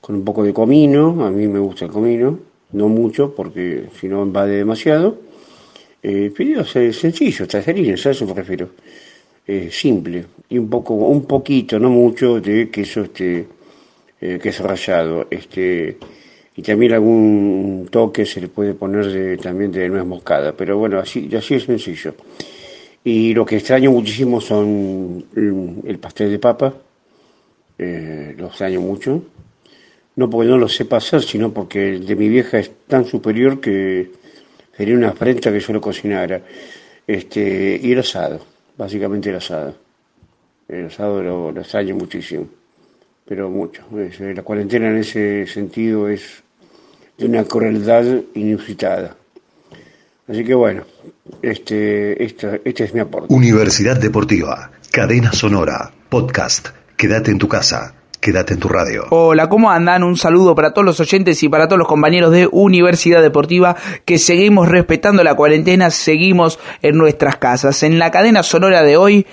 con 0.00 0.16
un 0.16 0.24
poco 0.24 0.44
de 0.44 0.54
comino, 0.54 1.24
a 1.24 1.30
mí 1.30 1.48
me 1.48 1.58
gusta 1.58 1.86
el 1.86 1.90
comino, 1.90 2.38
no 2.72 2.88
mucho 2.88 3.34
porque 3.34 3.86
si 3.98 4.08
no 4.08 4.22
invade 4.22 4.56
demasiado. 4.56 5.18
Eh, 6.02 6.32
eh, 6.38 6.92
sencillos, 6.92 7.48
tallarines, 7.48 8.06
a 8.06 8.10
eso 8.10 8.26
me 8.26 8.34
refiero. 8.34 8.70
Eh, 9.48 9.68
simple, 9.70 10.24
y 10.48 10.58
un 10.58 10.68
poco, 10.68 10.94
un 10.94 11.24
poquito, 11.24 11.78
no 11.78 11.90
mucho, 11.90 12.40
de 12.40 12.68
queso, 12.68 13.02
este, 13.02 13.46
eh, 14.20 14.38
queso 14.42 14.66
rallado, 14.66 15.26
este, 15.30 15.98
y 16.56 16.62
también 16.62 16.92
algún 16.92 17.88
toque 17.90 18.24
se 18.24 18.40
le 18.40 18.48
puede 18.48 18.74
poner 18.74 19.38
también 19.40 19.70
de 19.70 19.88
nuez 19.88 20.04
moscada, 20.04 20.52
pero 20.52 20.78
bueno, 20.78 20.98
así, 20.98 21.28
así 21.36 21.54
es 21.54 21.64
sencillo. 21.64 22.14
Y 23.04 23.34
lo 23.34 23.46
que 23.46 23.56
extraño 23.56 23.92
muchísimo 23.92 24.40
son 24.40 25.26
el, 25.36 25.98
pastel 25.98 26.30
de 26.30 26.38
papa, 26.38 26.74
eh, 27.78 28.34
lo 28.36 28.46
extraño 28.46 28.80
mucho, 28.80 29.22
no 30.16 30.28
porque 30.28 30.48
no 30.48 30.58
lo 30.58 30.68
sepa 30.68 30.96
hacer, 30.96 31.22
sino 31.22 31.52
porque 31.52 31.90
el 31.90 32.06
de 32.06 32.16
mi 32.16 32.28
vieja 32.28 32.58
es 32.58 32.72
tan 32.88 33.04
superior 33.04 33.60
que 33.60 34.10
sería 34.76 34.96
una 34.96 35.10
afrenta 35.10 35.52
que 35.52 35.60
yo 35.60 35.72
lo 35.74 35.80
cocinara. 35.80 36.42
Este, 37.06 37.78
y 37.80 37.92
el 37.92 38.00
asado, 38.00 38.40
básicamente 38.76 39.30
el 39.30 39.36
asado. 39.36 39.74
El 40.66 40.86
asado 40.86 41.22
lo, 41.22 41.52
lo 41.52 41.60
extraño 41.60 41.94
muchísimo, 41.94 42.48
pero 43.26 43.50
mucho. 43.50 43.82
la 44.18 44.42
cuarentena 44.42 44.88
en 44.88 44.98
ese 44.98 45.46
sentido 45.46 46.08
es 46.08 46.42
de 47.18 47.26
una 47.26 47.44
crueldad 47.44 48.04
inusitada. 48.34 49.16
Así 50.28 50.44
que 50.44 50.54
bueno, 50.54 50.82
este, 51.42 52.22
este, 52.24 52.62
este 52.64 52.84
es 52.84 52.94
mi 52.94 53.00
aporte. 53.00 53.32
Universidad 53.32 53.98
Deportiva, 54.00 54.70
Cadena 54.90 55.32
Sonora, 55.32 55.92
Podcast, 56.08 56.68
Quédate 56.96 57.30
en 57.30 57.38
tu 57.38 57.46
casa. 57.46 57.94
Quédate 58.20 58.54
en 58.54 58.60
tu 58.60 58.68
radio. 58.68 59.04
Hola, 59.10 59.50
¿cómo 59.50 59.70
andan? 59.70 60.02
Un 60.02 60.16
saludo 60.16 60.54
para 60.54 60.72
todos 60.72 60.86
los 60.86 60.98
oyentes 60.98 61.42
y 61.42 61.48
para 61.50 61.68
todos 61.68 61.78
los 61.78 61.86
compañeros 61.86 62.32
de 62.32 62.48
Universidad 62.50 63.20
Deportiva 63.20 63.76
que 64.06 64.16
seguimos 64.16 64.66
respetando 64.68 65.22
la 65.22 65.34
cuarentena, 65.34 65.90
seguimos 65.90 66.58
en 66.80 66.96
nuestras 66.96 67.36
casas. 67.36 67.82
En 67.82 67.98
la 67.98 68.10
cadena 68.10 68.42
sonora 68.42 68.82
de 68.82 68.96
hoy, 68.96 69.26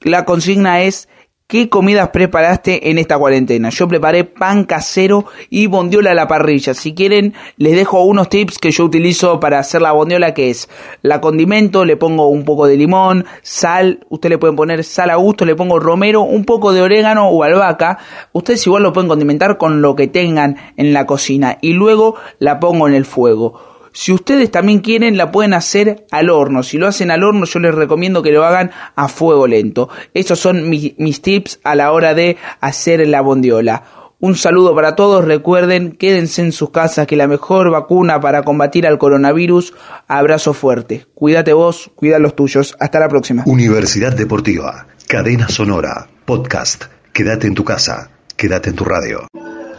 la 0.00 0.24
consigna 0.24 0.82
es 0.82 1.08
¿Qué 1.50 1.70
comidas 1.70 2.10
preparaste 2.10 2.90
en 2.90 2.98
esta 2.98 3.16
cuarentena? 3.16 3.70
Yo 3.70 3.88
preparé 3.88 4.24
pan 4.24 4.64
casero 4.64 5.24
y 5.48 5.66
bondiola 5.66 6.10
a 6.10 6.14
la 6.14 6.28
parrilla. 6.28 6.74
Si 6.74 6.92
quieren, 6.92 7.32
les 7.56 7.74
dejo 7.74 8.04
unos 8.04 8.28
tips 8.28 8.58
que 8.58 8.70
yo 8.70 8.84
utilizo 8.84 9.40
para 9.40 9.58
hacer 9.58 9.80
la 9.80 9.92
bondiola, 9.92 10.34
que 10.34 10.50
es 10.50 10.68
la 11.00 11.22
condimento, 11.22 11.86
le 11.86 11.96
pongo 11.96 12.28
un 12.28 12.44
poco 12.44 12.66
de 12.66 12.76
limón, 12.76 13.24
sal, 13.40 14.04
ustedes 14.10 14.32
le 14.32 14.36
pueden 14.38 14.56
poner 14.56 14.84
sal 14.84 15.08
a 15.08 15.16
gusto, 15.16 15.46
le 15.46 15.56
pongo 15.56 15.80
romero, 15.80 16.20
un 16.20 16.44
poco 16.44 16.74
de 16.74 16.82
orégano 16.82 17.30
o 17.30 17.42
albahaca. 17.42 17.96
Ustedes 18.32 18.66
igual 18.66 18.82
lo 18.82 18.92
pueden 18.92 19.08
condimentar 19.08 19.56
con 19.56 19.80
lo 19.80 19.96
que 19.96 20.06
tengan 20.06 20.58
en 20.76 20.92
la 20.92 21.06
cocina 21.06 21.56
y 21.62 21.72
luego 21.72 22.16
la 22.40 22.60
pongo 22.60 22.88
en 22.88 22.92
el 22.92 23.06
fuego. 23.06 23.77
Si 24.00 24.12
ustedes 24.12 24.52
también 24.52 24.78
quieren, 24.78 25.16
la 25.16 25.32
pueden 25.32 25.52
hacer 25.52 26.06
al 26.12 26.30
horno. 26.30 26.62
Si 26.62 26.78
lo 26.78 26.86
hacen 26.86 27.10
al 27.10 27.24
horno, 27.24 27.46
yo 27.46 27.58
les 27.58 27.74
recomiendo 27.74 28.22
que 28.22 28.30
lo 28.30 28.44
hagan 28.44 28.70
a 28.94 29.08
fuego 29.08 29.48
lento. 29.48 29.88
Esos 30.14 30.38
son 30.38 30.70
mis, 30.70 31.20
tips 31.20 31.58
a 31.64 31.74
la 31.74 31.90
hora 31.90 32.14
de 32.14 32.36
hacer 32.60 33.04
la 33.08 33.22
bondiola. 33.22 33.82
Un 34.20 34.36
saludo 34.36 34.72
para 34.72 34.94
todos, 34.94 35.24
recuerden, 35.24 35.90
quédense 35.90 36.42
en 36.42 36.52
sus 36.52 36.70
casas, 36.70 37.08
que 37.08 37.16
la 37.16 37.26
mejor 37.26 37.72
vacuna 37.72 38.20
para 38.20 38.44
combatir 38.44 38.86
al 38.86 38.98
coronavirus, 38.98 39.74
abrazo 40.06 40.54
fuerte. 40.54 41.06
Cuídate 41.16 41.52
vos, 41.52 41.90
cuida 41.96 42.20
los 42.20 42.36
tuyos. 42.36 42.76
Hasta 42.78 43.00
la 43.00 43.08
próxima. 43.08 43.42
Universidad 43.46 44.14
Deportiva, 44.14 44.86
Cadena 45.08 45.48
Sonora, 45.48 46.06
Podcast, 46.24 46.84
Quédate 47.12 47.48
en 47.48 47.56
tu 47.56 47.64
casa, 47.64 48.12
quédate 48.36 48.70
en 48.70 48.76
tu 48.76 48.84
radio. 48.84 49.26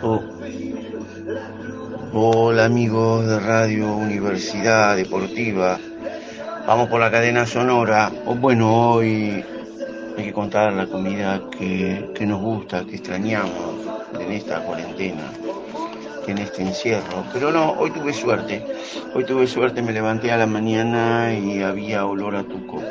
Oh. 0.02 0.39
Hola 2.22 2.66
amigos 2.66 3.26
de 3.26 3.40
Radio 3.40 3.96
Universidad 3.96 4.98
Deportiva. 4.98 5.80
Vamos 6.68 6.90
por 6.90 7.00
la 7.00 7.10
cadena 7.10 7.46
sonora. 7.46 8.12
Bueno, 8.26 8.92
hoy 8.92 9.42
hay 10.18 10.26
que 10.26 10.34
contar 10.34 10.74
la 10.74 10.86
comida 10.86 11.42
que, 11.50 12.26
nos 12.28 12.42
gusta, 12.42 12.84
que 12.84 12.98
extrañamos 12.98 13.88
en 14.20 14.34
esta 14.34 14.60
cuarentena, 14.66 15.32
en 16.28 16.40
este 16.40 16.64
encierro. 16.64 17.24
Pero 17.32 17.54
no, 17.54 17.72
hoy 17.72 17.92
tuve 17.92 18.12
suerte. 18.12 18.66
Hoy 19.16 19.24
tuve 19.24 19.48
suerte, 19.48 19.82
me 19.82 19.94
levanté 19.94 20.30
a 20.34 20.38
la 20.38 20.46
mañana 20.46 21.34
y 21.34 21.62
había 21.62 22.06
olor 22.06 22.36
a 22.36 22.44
tuco. 22.44 22.84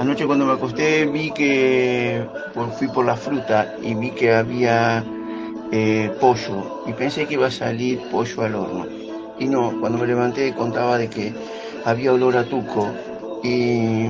Anoche 0.00 0.26
cuando 0.26 0.44
me 0.44 0.54
acosté 0.54 1.06
vi 1.06 1.30
que 1.30 2.26
fui 2.76 2.88
por 2.88 3.04
la 3.04 3.14
fruta 3.14 3.76
y 3.80 3.94
vi 3.94 4.10
que 4.10 4.34
había 4.34 5.04
eh, 5.72 6.10
pollo 6.20 6.82
y 6.86 6.92
pensé 6.92 7.26
que 7.26 7.34
iba 7.34 7.46
a 7.46 7.50
salir 7.50 8.00
pollo 8.10 8.42
al 8.42 8.54
horno. 8.54 8.86
Y 9.38 9.46
no, 9.46 9.78
cuando 9.80 9.98
me 9.98 10.06
levanté 10.06 10.52
contaba 10.54 10.98
de 10.98 11.08
que 11.08 11.32
había 11.84 12.12
olor 12.12 12.36
a 12.36 12.44
tuco 12.44 12.88
y 13.42 14.06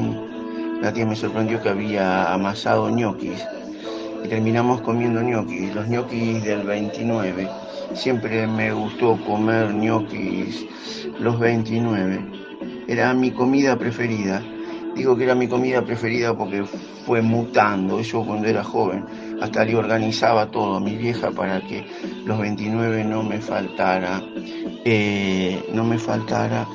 la 0.80 0.92
tía 0.92 1.06
me 1.06 1.14
sorprendió 1.14 1.62
que 1.62 1.68
había 1.68 2.32
amasado 2.32 2.90
ñoquis 2.90 3.44
y 4.24 4.28
terminamos 4.28 4.80
comiendo 4.80 5.22
ñoquis, 5.22 5.74
los 5.74 5.88
ñoquis 5.88 6.42
del 6.44 6.62
29. 6.62 7.48
Siempre 7.94 8.46
me 8.46 8.72
gustó 8.72 9.18
comer 9.24 9.74
ñoquis 9.74 10.66
los 11.20 11.38
29. 11.38 12.20
Era 12.88 13.14
mi 13.14 13.30
comida 13.30 13.76
preferida. 13.76 14.42
Digo 14.96 15.16
que 15.16 15.24
era 15.24 15.34
mi 15.34 15.46
comida 15.46 15.82
preferida 15.82 16.36
porque 16.36 16.64
fue 17.06 17.22
mutando, 17.22 18.00
eso 18.00 18.24
cuando 18.24 18.48
era 18.48 18.64
joven 18.64 19.04
hasta 19.40 19.64
le 19.64 19.74
organizaba 19.74 20.50
todo 20.50 20.76
a 20.76 20.80
mi 20.80 20.96
vieja 20.96 21.30
para 21.30 21.60
que 21.60 21.84
los 22.24 22.38
29 22.38 23.04
no 23.04 23.22
me 23.22 23.40
faltara, 23.40 24.22
eh, 24.84 25.64
no 25.72 25.84
me 25.84 25.98
faltara, 25.98 26.66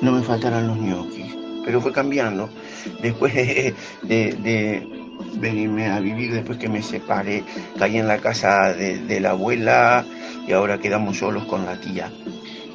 no 0.00 0.12
me 0.12 0.22
faltaran 0.22 0.68
los 0.68 0.78
ñoquis. 0.78 1.36
pero 1.64 1.80
fue 1.80 1.92
cambiando. 1.92 2.48
Después 3.02 3.34
de, 3.34 4.88
venirme 5.34 5.86
a 5.86 6.00
vivir, 6.00 6.32
después 6.32 6.58
que 6.58 6.68
me 6.68 6.80
separé, 6.80 7.44
caí 7.78 7.98
en 7.98 8.06
la 8.06 8.18
casa 8.18 8.72
de, 8.72 8.98
de 8.98 9.20
la 9.20 9.30
abuela 9.30 10.04
y 10.46 10.52
ahora 10.52 10.78
quedamos 10.78 11.18
solos 11.18 11.44
con 11.44 11.66
la 11.66 11.78
tía. 11.80 12.10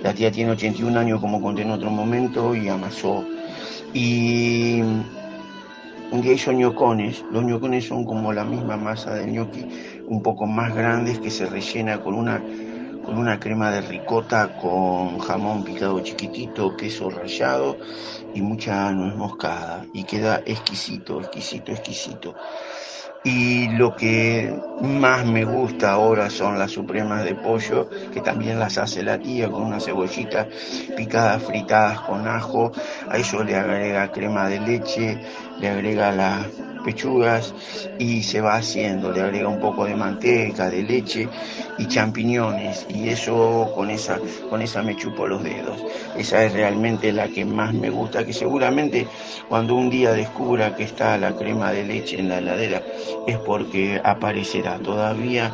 La 0.04 0.14
tía 0.14 0.32
tiene 0.32 0.52
81 0.52 1.00
años, 1.00 1.22
como 1.22 1.42
conté 1.42 1.62
en 1.62 1.72
otro 1.72 1.90
momento, 1.90 2.54
y 2.54 2.68
amasó. 2.68 3.26
Y 3.94 4.82
hizo 6.12 6.52
ñocones. 6.52 7.24
Los 7.32 7.44
ñocones 7.44 7.86
son 7.88 8.06
como 8.06 8.34
la 8.34 8.44
misma 8.44 8.78
masa 8.78 9.14
del 9.16 9.32
ñoqui, 9.32 9.66
un 10.08 10.22
poco 10.22 10.46
más 10.46 10.74
grandes 10.76 11.20
que 11.20 11.30
se 11.30 11.46
rellena 11.46 12.02
con 12.02 12.16
una, 12.16 12.42
con 13.06 13.18
una 13.18 13.40
crema 13.40 13.72
de 13.72 13.82
ricota, 13.82 14.58
con 14.58 15.20
jamón 15.20 15.64
picado 15.64 16.00
chiquitito, 16.00 16.76
queso 16.76 17.10
rallado 17.10 17.78
y 18.34 18.42
mucha 18.42 18.92
nuez 18.92 19.16
moscada. 19.16 19.86
Y 19.94 20.04
queda 20.04 20.42
exquisito, 20.46 21.20
exquisito, 21.20 21.72
exquisito. 21.72 22.36
Y 23.26 23.70
lo 23.70 23.96
que 23.96 24.54
más 24.82 25.26
me 25.26 25.46
gusta 25.46 25.94
ahora 25.94 26.30
son 26.30 26.60
las 26.60 26.72
supremas 26.72 27.24
de 27.24 27.36
pollo, 27.36 27.90
que 28.12 28.20
también 28.20 28.60
las 28.60 28.78
hace 28.78 29.02
la 29.02 29.18
tía 29.18 29.50
con 29.50 29.64
una 29.64 29.80
cebollita 29.80 30.50
picadas, 30.98 31.42
fritadas 31.42 32.02
con 32.02 32.28
ajo. 32.28 32.74
A 33.10 33.18
eso 33.18 33.42
le 33.42 33.56
agrega 33.56 34.12
crema 34.12 34.50
de 34.50 34.60
leche, 34.60 35.22
le 35.60 35.70
agrega 35.70 36.12
las 36.12 36.48
pechugas 36.84 37.54
y 37.98 38.22
se 38.24 38.42
va 38.42 38.56
haciendo, 38.56 39.12
le 39.12 39.22
agrega 39.22 39.48
un 39.48 39.60
poco 39.60 39.86
de 39.86 39.96
manteca, 39.96 40.70
de 40.70 40.84
leche 40.84 41.28
y 41.78 41.88
champiñones 41.88 42.86
y 42.90 43.10
eso 43.10 43.72
con 43.74 43.90
esa, 43.90 44.20
con 44.50 44.62
esa 44.62 44.84
me 44.84 44.96
chupo 44.96 45.26
los 45.28 45.44
dedos. 45.44 45.84
Esa 46.18 46.44
es 46.44 46.54
realmente 46.54 47.12
la 47.12 47.28
que 47.30 47.46
más 47.46 47.74
me 47.74 47.90
gusta, 47.90 48.26
que 48.26 48.34
seguramente 48.34 49.08
cuando 49.50 49.76
un 49.76 49.90
día 49.90 50.12
descubra 50.12 50.76
que 50.76 50.84
está 50.84 51.18
la 51.18 51.36
crema 51.36 51.72
de 51.72 51.86
leche 51.86 52.20
en 52.20 52.30
la 52.30 52.40
heladera 52.40 52.82
es 53.26 53.38
porque 53.38 54.00
aparecerá. 54.04 54.78
Todavía 54.80 55.54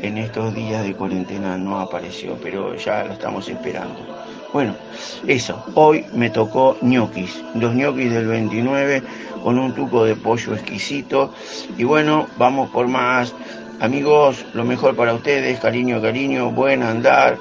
en 0.00 0.18
estos 0.18 0.54
días 0.54 0.84
de 0.84 0.94
cuarentena 0.94 1.58
no 1.58 1.80
apareció, 1.80 2.38
pero 2.40 2.74
ya 2.76 3.04
la 3.04 3.14
estamos 3.14 3.48
esperando. 3.48 4.17
Bueno, 4.52 4.74
eso. 5.26 5.64
Hoy 5.74 6.04
me 6.14 6.30
tocó 6.30 6.78
ñoquis. 6.80 7.42
Los 7.54 7.74
ñoquis 7.74 8.10
del 8.10 8.26
29 8.26 9.02
con 9.42 9.58
un 9.58 9.74
tuco 9.74 10.04
de 10.04 10.16
pollo 10.16 10.54
exquisito. 10.54 11.34
Y 11.76 11.84
bueno, 11.84 12.26
vamos 12.38 12.70
por 12.70 12.88
más. 12.88 13.34
Amigos, 13.80 14.44
lo 14.54 14.64
mejor 14.64 14.96
para 14.96 15.14
ustedes, 15.14 15.60
cariño, 15.60 16.02
cariño, 16.02 16.50
buen 16.50 16.82
andar 16.82 17.38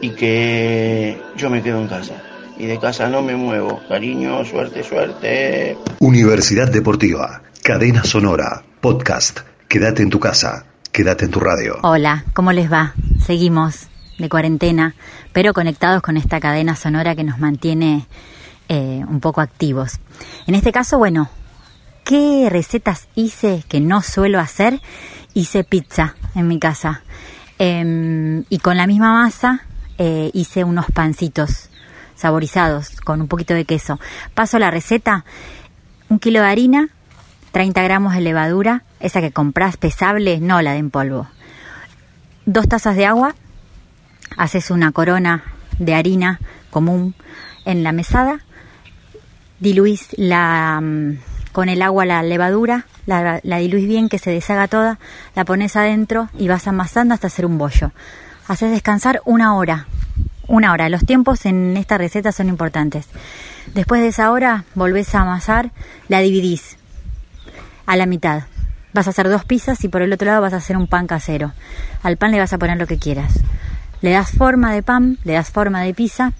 y 0.00 0.10
que 0.10 1.20
yo 1.36 1.48
me 1.48 1.62
quedo 1.62 1.80
en 1.80 1.88
casa. 1.88 2.14
Y 2.58 2.66
de 2.66 2.78
casa 2.78 3.08
no 3.08 3.22
me 3.22 3.36
muevo. 3.36 3.80
Cariño, 3.88 4.44
suerte, 4.44 4.82
suerte. 4.82 5.78
Universidad 6.00 6.70
Deportiva, 6.70 7.42
Cadena 7.62 8.04
Sonora, 8.04 8.64
Podcast. 8.80 9.40
Quédate 9.68 10.02
en 10.02 10.10
tu 10.10 10.18
casa, 10.18 10.66
quédate 10.92 11.26
en 11.26 11.30
tu 11.30 11.40
radio. 11.40 11.78
Hola, 11.82 12.24
¿cómo 12.34 12.52
les 12.52 12.70
va? 12.70 12.94
Seguimos 13.24 13.88
de 14.18 14.28
cuarentena, 14.28 14.94
pero 15.32 15.52
conectados 15.52 16.02
con 16.02 16.16
esta 16.16 16.40
cadena 16.40 16.76
sonora 16.76 17.14
que 17.14 17.24
nos 17.24 17.38
mantiene 17.38 18.06
eh, 18.68 19.04
un 19.08 19.20
poco 19.20 19.40
activos. 19.40 19.98
En 20.46 20.54
este 20.54 20.72
caso, 20.72 20.98
bueno, 20.98 21.30
¿qué 22.04 22.48
recetas 22.50 23.08
hice 23.14 23.64
que 23.68 23.80
no 23.80 24.02
suelo 24.02 24.40
hacer? 24.40 24.80
Hice 25.34 25.64
pizza 25.64 26.14
en 26.34 26.48
mi 26.48 26.58
casa. 26.58 27.02
Em, 27.58 28.44
y 28.48 28.58
con 28.58 28.76
la 28.76 28.86
misma 28.86 29.12
masa 29.12 29.62
eh, 29.98 30.30
hice 30.32 30.64
unos 30.64 30.86
pancitos 30.92 31.70
saborizados 32.14 33.00
con 33.00 33.20
un 33.20 33.28
poquito 33.28 33.54
de 33.54 33.64
queso. 33.64 33.98
Paso 34.34 34.58
la 34.58 34.70
receta. 34.70 35.24
Un 36.08 36.18
kilo 36.18 36.40
de 36.40 36.46
harina, 36.46 36.88
30 37.52 37.82
gramos 37.82 38.14
de 38.14 38.20
levadura, 38.20 38.82
esa 39.00 39.20
que 39.20 39.32
compras 39.32 39.76
pesable, 39.76 40.40
no 40.40 40.60
la 40.62 40.72
de 40.72 40.78
en 40.78 40.90
polvo. 40.90 41.28
Dos 42.46 42.68
tazas 42.68 42.96
de 42.96 43.06
agua, 43.06 43.34
haces 44.36 44.70
una 44.70 44.92
corona 44.92 45.44
de 45.78 45.94
harina 45.94 46.40
común 46.70 47.14
en 47.64 47.82
la 47.82 47.92
mesada, 47.92 48.40
diluís 49.60 50.08
la, 50.16 50.80
mm, 50.80 51.18
con 51.52 51.68
el 51.68 51.82
agua 51.82 52.04
la 52.04 52.22
levadura, 52.22 52.86
la, 53.06 53.40
diluís 53.40 53.88
bien 53.88 54.08
que 54.08 54.18
se 54.18 54.30
deshaga 54.30 54.68
toda, 54.68 54.98
la 55.34 55.44
pones 55.44 55.76
adentro 55.76 56.28
y 56.38 56.48
vas 56.48 56.68
amasando 56.68 57.14
hasta 57.14 57.28
hacer 57.28 57.46
un 57.46 57.58
bollo. 57.58 57.92
Haces 58.46 58.70
descansar 58.70 59.20
una 59.24 59.56
hora, 59.56 59.86
una 60.46 60.72
hora. 60.72 60.88
Los 60.88 61.04
tiempos 61.04 61.46
en 61.46 61.76
esta 61.76 61.98
receta 61.98 62.32
son 62.32 62.48
importantes. 62.48 63.06
Después 63.74 64.00
de 64.00 64.08
esa 64.08 64.30
hora 64.30 64.64
volvés 64.74 65.14
a 65.14 65.20
amasar, 65.20 65.70
la 66.08 66.20
dividís 66.20 66.76
a 67.86 67.96
la 67.96 68.06
mitad. 68.06 68.44
Vas 68.94 69.06
a 69.06 69.10
hacer 69.10 69.28
dos 69.28 69.44
pizzas 69.44 69.82
y 69.84 69.88
por 69.88 70.02
el 70.02 70.12
otro 70.12 70.26
lado 70.26 70.40
vas 70.40 70.52
a 70.52 70.58
hacer 70.58 70.76
un 70.76 70.86
pan 70.86 71.06
casero. 71.06 71.52
Al 72.02 72.16
pan 72.16 72.30
le 72.30 72.38
vas 72.38 72.52
a 72.52 72.58
poner 72.58 72.78
lo 72.78 72.86
que 72.86 72.98
quieras. 72.98 73.40
Le 74.00 74.10
das 74.10 74.30
forma 74.30 74.72
de 74.72 74.82
pan, 74.82 75.18
le 75.24 75.32
das 75.34 75.50
forma 75.50 75.82
de 75.82 75.94
pizza 75.94 76.32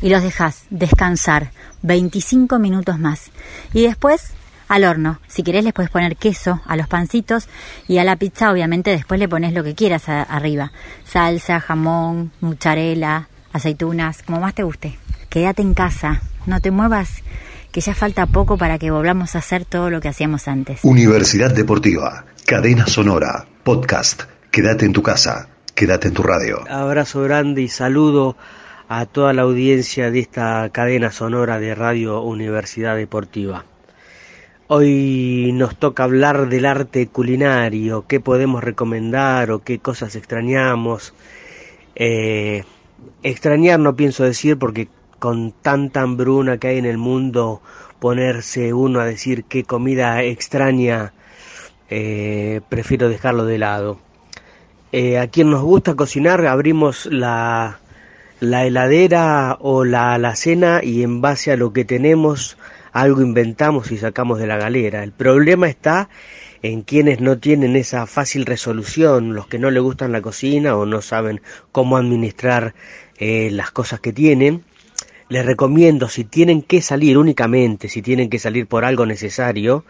y 0.00 0.08
los 0.08 0.22
dejas 0.22 0.64
descansar 0.70 1.50
25 1.82 2.58
minutos 2.58 2.98
más. 2.98 3.30
Y 3.72 3.82
después 3.82 4.32
al 4.68 4.84
horno. 4.84 5.20
Si 5.28 5.42
querés 5.42 5.64
les 5.64 5.72
puedes 5.72 5.90
poner 5.90 6.16
queso 6.16 6.60
a 6.66 6.76
los 6.76 6.88
pancitos 6.88 7.48
y 7.88 7.98
a 7.98 8.04
la 8.04 8.16
pizza 8.16 8.50
obviamente 8.50 8.90
después 8.90 9.20
le 9.20 9.28
pones 9.28 9.52
lo 9.52 9.64
que 9.64 9.74
quieras 9.74 10.08
arriba. 10.08 10.72
Salsa, 11.04 11.60
jamón, 11.60 12.32
mozzarella, 12.40 13.28
aceitunas, 13.52 14.22
como 14.22 14.40
más 14.40 14.54
te 14.54 14.62
guste. 14.62 14.98
Quédate 15.28 15.62
en 15.62 15.74
casa, 15.74 16.22
no 16.46 16.60
te 16.60 16.70
muevas, 16.70 17.22
que 17.72 17.80
ya 17.80 17.94
falta 17.94 18.26
poco 18.26 18.56
para 18.56 18.78
que 18.78 18.90
volvamos 18.90 19.34
a 19.34 19.38
hacer 19.38 19.64
todo 19.64 19.90
lo 19.90 20.00
que 20.00 20.08
hacíamos 20.08 20.48
antes. 20.48 20.80
Universidad 20.84 21.52
Deportiva, 21.52 22.24
Cadena 22.46 22.86
Sonora, 22.86 23.46
Podcast. 23.64 24.22
Quédate 24.50 24.86
en 24.86 24.92
tu 24.92 25.02
casa. 25.02 25.53
Quédate 25.74 26.06
en 26.06 26.14
tu 26.14 26.22
radio. 26.22 26.62
Abrazo 26.70 27.22
grande 27.22 27.62
y 27.62 27.68
saludo 27.68 28.36
a 28.88 29.06
toda 29.06 29.32
la 29.32 29.42
audiencia 29.42 30.12
de 30.12 30.20
esta 30.20 30.68
cadena 30.70 31.10
sonora 31.10 31.58
de 31.58 31.74
Radio 31.74 32.20
Universidad 32.20 32.94
Deportiva. 32.94 33.64
Hoy 34.68 35.50
nos 35.52 35.76
toca 35.76 36.04
hablar 36.04 36.48
del 36.48 36.66
arte 36.66 37.08
culinario, 37.08 38.06
qué 38.06 38.20
podemos 38.20 38.62
recomendar 38.62 39.50
o 39.50 39.64
qué 39.64 39.80
cosas 39.80 40.14
extrañamos. 40.14 41.12
Eh, 41.96 42.62
extrañar 43.24 43.80
no 43.80 43.96
pienso 43.96 44.22
decir 44.22 44.56
porque 44.56 44.86
con 45.18 45.50
tanta 45.50 46.02
hambruna 46.02 46.58
que 46.58 46.68
hay 46.68 46.78
en 46.78 46.86
el 46.86 46.98
mundo, 46.98 47.62
ponerse 47.98 48.72
uno 48.72 49.00
a 49.00 49.06
decir 49.06 49.42
qué 49.42 49.64
comida 49.64 50.22
extraña, 50.22 51.14
eh, 51.90 52.60
prefiero 52.68 53.08
dejarlo 53.08 53.44
de 53.44 53.58
lado. 53.58 54.03
Eh, 54.96 55.18
a 55.18 55.26
quien 55.26 55.50
nos 55.50 55.60
gusta 55.60 55.96
cocinar, 55.96 56.46
abrimos 56.46 57.06
la, 57.06 57.80
la 58.38 58.64
heladera 58.64 59.58
o 59.58 59.84
la 59.84 60.14
alacena 60.14 60.82
y 60.84 61.02
en 61.02 61.20
base 61.20 61.50
a 61.50 61.56
lo 61.56 61.72
que 61.72 61.84
tenemos, 61.84 62.56
algo 62.92 63.20
inventamos 63.20 63.90
y 63.90 63.98
sacamos 63.98 64.38
de 64.38 64.46
la 64.46 64.56
galera. 64.56 65.02
El 65.02 65.10
problema 65.10 65.68
está 65.68 66.08
en 66.62 66.82
quienes 66.82 67.20
no 67.20 67.38
tienen 67.38 67.74
esa 67.74 68.06
fácil 68.06 68.46
resolución, 68.46 69.34
los 69.34 69.48
que 69.48 69.58
no 69.58 69.72
le 69.72 69.80
gustan 69.80 70.12
la 70.12 70.22
cocina 70.22 70.76
o 70.76 70.86
no 70.86 71.02
saben 71.02 71.40
cómo 71.72 71.96
administrar 71.96 72.76
eh, 73.18 73.48
las 73.50 73.72
cosas 73.72 73.98
que 73.98 74.12
tienen. 74.12 74.62
Les 75.28 75.44
recomiendo, 75.44 76.08
si 76.08 76.22
tienen 76.22 76.62
que 76.62 76.80
salir 76.82 77.18
únicamente, 77.18 77.88
si 77.88 78.00
tienen 78.00 78.30
que 78.30 78.38
salir 78.38 78.68
por 78.68 78.84
algo 78.84 79.06
necesario, 79.06 79.84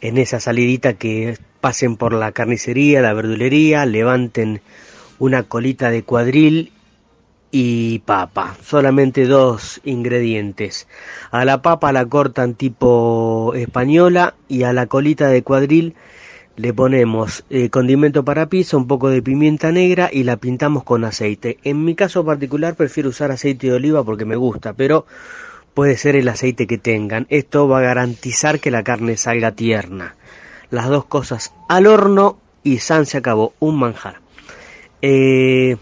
en 0.00 0.18
esa 0.18 0.40
salidita 0.40 0.94
que 0.94 1.38
pasen 1.60 1.96
por 1.96 2.12
la 2.12 2.32
carnicería, 2.32 3.00
la 3.00 3.12
verdulería, 3.12 3.86
levanten 3.86 4.60
una 5.18 5.42
colita 5.42 5.90
de 5.90 6.02
cuadril 6.02 6.72
y 7.50 8.00
papa, 8.00 8.56
solamente 8.62 9.26
dos 9.26 9.80
ingredientes. 9.84 10.88
A 11.30 11.44
la 11.44 11.62
papa 11.62 11.92
la 11.92 12.04
cortan 12.04 12.54
tipo 12.54 13.52
española 13.54 14.34
y 14.48 14.64
a 14.64 14.72
la 14.72 14.86
colita 14.86 15.28
de 15.28 15.42
cuadril 15.42 15.94
le 16.56 16.72
ponemos 16.72 17.44
eh, 17.50 17.70
condimento 17.70 18.24
para 18.24 18.48
pizza, 18.48 18.76
un 18.76 18.86
poco 18.86 19.10
de 19.10 19.22
pimienta 19.22 19.72
negra 19.72 20.10
y 20.12 20.24
la 20.24 20.36
pintamos 20.36 20.84
con 20.84 21.04
aceite. 21.04 21.58
En 21.64 21.84
mi 21.84 21.94
caso 21.94 22.24
particular 22.24 22.74
prefiero 22.74 23.10
usar 23.10 23.30
aceite 23.30 23.68
de 23.68 23.74
oliva 23.74 24.04
porque 24.04 24.24
me 24.24 24.36
gusta, 24.36 24.72
pero 24.72 25.06
puede 25.76 25.98
ser 25.98 26.16
el 26.16 26.26
aceite 26.28 26.66
que 26.66 26.78
tengan. 26.78 27.26
Esto 27.28 27.68
va 27.68 27.80
a 27.80 27.82
garantizar 27.82 28.60
que 28.60 28.70
la 28.70 28.82
carne 28.82 29.18
salga 29.18 29.52
tierna. 29.52 30.16
Las 30.70 30.88
dos 30.88 31.04
cosas 31.04 31.52
al 31.68 31.86
horno 31.86 32.38
y 32.62 32.78
san 32.78 33.04
se 33.04 33.18
acabó, 33.18 33.52
un 33.58 33.78
manjar. 33.78 34.20
Eh, 35.02 35.76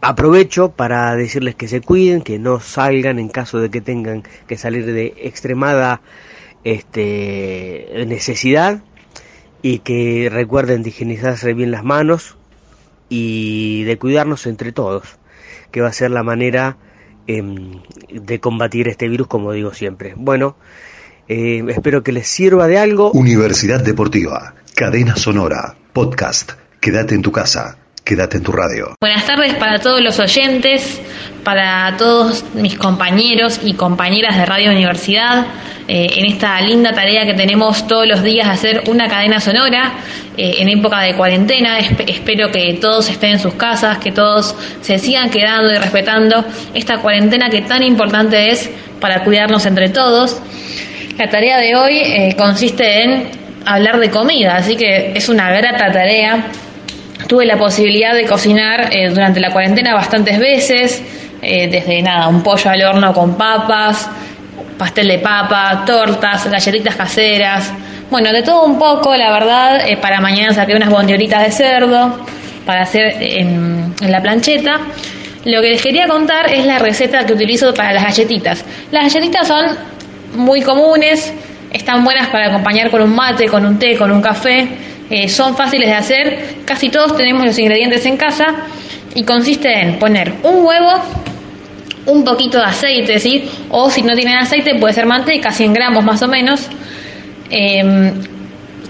aprovecho 0.00 0.70
para 0.70 1.16
decirles 1.16 1.56
que 1.56 1.66
se 1.66 1.80
cuiden, 1.80 2.22
que 2.22 2.38
no 2.38 2.60
salgan 2.60 3.18
en 3.18 3.28
caso 3.30 3.58
de 3.58 3.68
que 3.68 3.80
tengan 3.80 4.22
que 4.46 4.56
salir 4.56 4.86
de 4.86 5.12
extremada 5.22 6.00
este, 6.62 8.04
necesidad 8.06 8.80
y 9.60 9.80
que 9.80 10.28
recuerden 10.30 10.84
de 10.84 10.90
higienizarse 10.90 11.52
bien 11.52 11.72
las 11.72 11.82
manos 11.82 12.36
y 13.08 13.82
de 13.82 13.98
cuidarnos 13.98 14.46
entre 14.46 14.70
todos, 14.70 15.18
que 15.72 15.80
va 15.80 15.88
a 15.88 15.92
ser 15.92 16.12
la 16.12 16.22
manera 16.22 16.76
em, 17.26 17.80
de 18.10 18.40
combatir 18.40 18.88
este 18.88 19.08
virus, 19.08 19.26
como 19.26 19.52
digo 19.52 19.72
siempre. 19.74 20.14
Bueno, 20.16 20.56
eh, 21.28 21.64
espero 21.68 22.02
que 22.02 22.12
les 22.12 22.28
sirva 22.28 22.66
de 22.66 22.78
algo. 22.78 23.12
Universidad 23.12 23.82
Deportiva, 23.82 24.54
Cadena 24.74 25.16
Sonora, 25.16 25.76
Podcast. 25.92 26.52
Quédate 26.80 27.14
en 27.14 27.22
tu 27.22 27.32
casa. 27.32 27.78
Quédate 28.04 28.36
en 28.36 28.42
tu 28.42 28.52
radio. 28.52 28.94
Buenas 29.00 29.26
tardes 29.26 29.54
para 29.54 29.78
todos 29.78 30.02
los 30.02 30.20
oyentes, 30.20 31.00
para 31.42 31.96
todos 31.96 32.44
mis 32.52 32.76
compañeros 32.76 33.60
y 33.64 33.72
compañeras 33.72 34.36
de 34.36 34.44
Radio 34.44 34.72
Universidad, 34.72 35.46
eh, 35.88 36.08
en 36.16 36.26
esta 36.26 36.60
linda 36.60 36.92
tarea 36.92 37.24
que 37.24 37.32
tenemos 37.32 37.86
todos 37.86 38.06
los 38.06 38.22
días 38.22 38.46
de 38.46 38.52
hacer 38.52 38.82
una 38.90 39.08
cadena 39.08 39.40
sonora 39.40 39.94
eh, 40.36 40.56
en 40.58 40.68
época 40.68 41.00
de 41.00 41.14
cuarentena. 41.14 41.78
espero 41.78 42.50
que 42.50 42.74
todos 42.74 43.08
estén 43.08 43.32
en 43.32 43.38
sus 43.38 43.54
casas, 43.54 43.96
que 43.96 44.12
todos 44.12 44.54
se 44.82 44.98
sigan 44.98 45.30
quedando 45.30 45.72
y 45.72 45.78
respetando 45.78 46.44
esta 46.74 46.98
cuarentena 46.98 47.48
que 47.48 47.62
tan 47.62 47.82
importante 47.82 48.50
es 48.50 48.70
para 49.00 49.24
cuidarnos 49.24 49.64
entre 49.64 49.88
todos. 49.88 50.42
La 51.16 51.30
tarea 51.30 51.56
de 51.56 51.74
hoy 51.74 51.96
eh, 51.96 52.34
consiste 52.36 53.02
en 53.02 53.30
hablar 53.64 53.98
de 53.98 54.10
comida, 54.10 54.56
así 54.56 54.76
que 54.76 55.12
es 55.14 55.30
una 55.30 55.50
grata 55.50 55.90
tarea 55.90 56.50
Tuve 57.26 57.46
la 57.46 57.56
posibilidad 57.56 58.14
de 58.14 58.26
cocinar 58.26 58.90
eh, 58.94 59.08
durante 59.08 59.40
la 59.40 59.50
cuarentena 59.50 59.94
bastantes 59.94 60.38
veces, 60.38 61.02
eh, 61.40 61.68
desde 61.68 62.02
nada, 62.02 62.28
un 62.28 62.42
pollo 62.42 62.70
al 62.70 62.82
horno 62.82 63.14
con 63.14 63.36
papas, 63.36 64.08
pastel 64.78 65.08
de 65.08 65.18
papa, 65.18 65.84
tortas, 65.86 66.50
galletitas 66.50 66.96
caseras, 66.96 67.72
bueno, 68.10 68.32
de 68.32 68.42
todo 68.42 68.64
un 68.64 68.78
poco, 68.78 69.16
la 69.16 69.30
verdad, 69.32 69.88
eh, 69.88 69.96
para 69.96 70.20
mañana 70.20 70.52
saqué 70.52 70.76
unas 70.76 70.90
bondiolitas 70.90 71.42
de 71.42 71.50
cerdo 71.50 72.20
para 72.66 72.82
hacer 72.82 73.16
en, 73.20 73.94
en 74.00 74.12
la 74.12 74.20
plancheta. 74.20 74.80
Lo 75.44 75.60
que 75.62 75.70
les 75.70 75.82
quería 75.82 76.06
contar 76.06 76.52
es 76.52 76.66
la 76.66 76.78
receta 76.78 77.24
que 77.26 77.32
utilizo 77.32 77.72
para 77.74 77.92
las 77.92 78.04
galletitas. 78.04 78.64
Las 78.90 79.12
galletitas 79.12 79.48
son 79.48 79.76
muy 80.36 80.62
comunes, 80.62 81.32
están 81.72 82.04
buenas 82.04 82.28
para 82.28 82.48
acompañar 82.48 82.90
con 82.90 83.02
un 83.02 83.14
mate, 83.14 83.46
con 83.46 83.64
un 83.66 83.78
té, 83.78 83.96
con 83.96 84.10
un 84.12 84.22
café 84.22 84.68
eh, 85.10 85.28
son 85.28 85.56
fáciles 85.56 85.88
de 85.88 85.94
hacer, 85.94 86.54
casi 86.64 86.88
todos 86.88 87.16
tenemos 87.16 87.44
los 87.44 87.58
ingredientes 87.58 88.06
en 88.06 88.16
casa 88.16 88.46
y 89.14 89.22
consiste 89.24 89.80
en 89.80 89.98
poner 89.98 90.32
un 90.42 90.64
huevo, 90.64 90.92
un 92.06 92.24
poquito 92.24 92.58
de 92.58 92.64
aceite, 92.64 93.18
¿sí? 93.18 93.48
o 93.70 93.90
si 93.90 94.02
no 94.02 94.14
tienen 94.14 94.36
aceite 94.38 94.74
puede 94.76 94.94
ser 94.94 95.06
manteca, 95.06 95.50
100 95.50 95.74
gramos 95.74 96.04
más 96.04 96.22
o 96.22 96.28
menos, 96.28 96.68
em, 97.50 98.12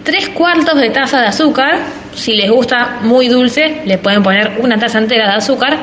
tres 0.04 0.28
cuartos 0.28 0.78
de 0.78 0.90
taza 0.90 1.20
de 1.20 1.26
azúcar, 1.26 1.80
si 2.14 2.34
les 2.34 2.48
gusta 2.50 2.98
muy 3.02 3.26
dulce 3.26 3.82
le 3.84 3.98
pueden 3.98 4.22
poner 4.22 4.58
una 4.60 4.78
taza 4.78 4.98
entera 4.98 5.28
de 5.28 5.36
azúcar 5.36 5.76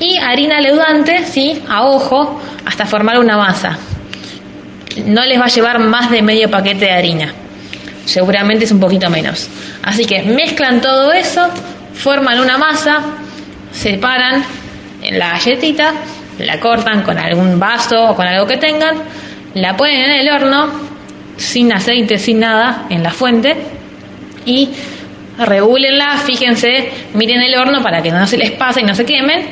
y 0.00 0.16
harina 0.16 0.60
leudante, 0.60 1.24
¿sí? 1.24 1.62
a 1.68 1.84
ojo, 1.84 2.40
hasta 2.64 2.86
formar 2.86 3.18
una 3.18 3.36
masa. 3.36 3.78
No 5.04 5.22
les 5.26 5.38
va 5.38 5.44
a 5.44 5.48
llevar 5.48 5.78
más 5.78 6.10
de 6.10 6.22
medio 6.22 6.50
paquete 6.50 6.86
de 6.86 6.92
harina 6.92 7.34
seguramente 8.06 8.64
es 8.64 8.72
un 8.72 8.80
poquito 8.80 9.10
menos. 9.10 9.48
Así 9.82 10.06
que 10.06 10.22
mezclan 10.22 10.80
todo 10.80 11.12
eso, 11.12 11.50
forman 11.92 12.40
una 12.40 12.56
masa, 12.56 13.02
separan 13.72 14.42
la 15.12 15.32
galletita, 15.32 15.92
la 16.38 16.58
cortan 16.58 17.02
con 17.02 17.18
algún 17.18 17.58
vaso 17.60 18.10
o 18.10 18.16
con 18.16 18.26
algo 18.26 18.46
que 18.46 18.56
tengan, 18.56 18.96
la 19.54 19.76
ponen 19.76 20.02
en 20.02 20.20
el 20.20 20.30
horno, 20.30 20.70
sin 21.36 21.72
aceite, 21.72 22.16
sin 22.18 22.40
nada, 22.40 22.86
en 22.88 23.02
la 23.02 23.10
fuente, 23.10 23.56
y 24.46 24.70
regúlenla, 25.38 26.16
fíjense, 26.24 26.90
miren 27.14 27.42
el 27.42 27.54
horno 27.56 27.82
para 27.82 28.02
que 28.02 28.10
no 28.10 28.26
se 28.26 28.38
les 28.38 28.52
pase 28.52 28.80
y 28.80 28.84
no 28.84 28.94
se 28.94 29.04
quemen 29.04 29.46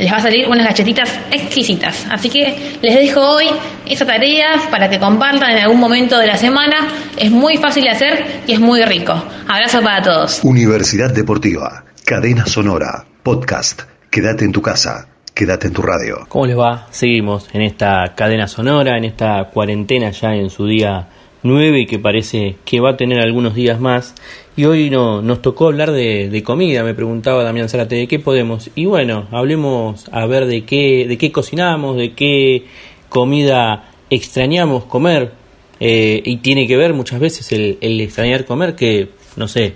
les 0.00 0.10
va 0.10 0.16
a 0.16 0.20
salir 0.20 0.48
unas 0.48 0.66
galletitas 0.66 1.20
exquisitas. 1.30 2.06
Así 2.10 2.30
que 2.30 2.78
les 2.80 2.94
dejo 2.94 3.20
hoy 3.20 3.46
esa 3.84 4.06
tarea 4.06 4.52
para 4.70 4.88
que 4.88 4.98
compartan 4.98 5.50
en 5.50 5.58
algún 5.58 5.78
momento 5.78 6.18
de 6.18 6.26
la 6.26 6.38
semana. 6.38 6.88
Es 7.18 7.30
muy 7.30 7.58
fácil 7.58 7.84
de 7.84 7.90
hacer 7.90 8.42
y 8.46 8.54
es 8.54 8.60
muy 8.60 8.82
rico. 8.82 9.12
Abrazo 9.46 9.82
para 9.82 10.02
todos. 10.02 10.40
Universidad 10.42 11.12
Deportiva, 11.12 11.84
Cadena 12.06 12.46
Sonora, 12.46 13.04
Podcast. 13.22 13.82
Quédate 14.10 14.46
en 14.46 14.52
tu 14.52 14.62
casa. 14.62 15.06
Quédate 15.34 15.66
en 15.66 15.74
tu 15.74 15.82
radio. 15.82 16.26
¿Cómo 16.28 16.46
les 16.46 16.58
va? 16.58 16.86
Seguimos 16.90 17.48
en 17.52 17.60
esta 17.60 18.14
cadena 18.16 18.48
sonora, 18.48 18.96
en 18.96 19.04
esta 19.04 19.50
cuarentena 19.52 20.10
ya 20.12 20.34
en 20.34 20.48
su 20.48 20.66
día 20.66 21.08
9 21.42 21.80
y 21.80 21.86
que 21.86 21.98
parece 21.98 22.56
que 22.64 22.80
va 22.80 22.90
a 22.90 22.96
tener 22.96 23.20
algunos 23.20 23.54
días 23.54 23.80
más. 23.80 24.14
Y 24.56 24.64
hoy 24.64 24.90
no, 24.90 25.22
nos 25.22 25.42
tocó 25.42 25.68
hablar 25.68 25.92
de, 25.92 26.42
comida, 26.44 26.82
me 26.84 26.94
preguntaba 26.94 27.42
Damián 27.42 27.68
Zárate, 27.68 27.96
¿de 27.96 28.08
qué 28.08 28.18
podemos? 28.18 28.70
Y 28.74 28.84
bueno, 28.86 29.26
hablemos 29.30 30.08
a 30.12 30.26
ver 30.26 30.46
de 30.46 30.64
qué, 30.64 31.06
de 31.08 31.16
qué 31.16 31.32
cocinamos, 31.32 31.96
de 31.96 32.12
qué 32.12 32.64
comida 33.08 33.90
extrañamos 34.10 34.84
comer. 34.84 35.32
Eh, 35.82 36.20
y 36.24 36.38
tiene 36.38 36.66
que 36.66 36.76
ver 36.76 36.92
muchas 36.92 37.20
veces 37.20 37.50
el, 37.52 38.00
extrañar 38.00 38.44
comer, 38.44 38.74
que 38.74 39.08
no 39.36 39.48
sé, 39.48 39.74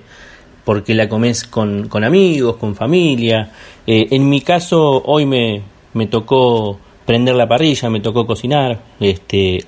porque 0.64 0.94
la 0.94 1.08
comes 1.08 1.44
con, 1.44 1.88
con 1.88 2.04
amigos, 2.04 2.56
con 2.56 2.74
familia. 2.74 3.52
Eh, 3.86 4.08
en 4.10 4.28
mi 4.28 4.42
caso, 4.42 5.02
hoy 5.06 5.24
me, 5.24 5.62
me 5.94 6.06
tocó 6.06 6.78
prender 7.06 7.34
la 7.34 7.48
parrilla, 7.48 7.88
me 7.88 8.00
tocó 8.00 8.26
cocinar. 8.26 8.82
Este, 9.00 9.64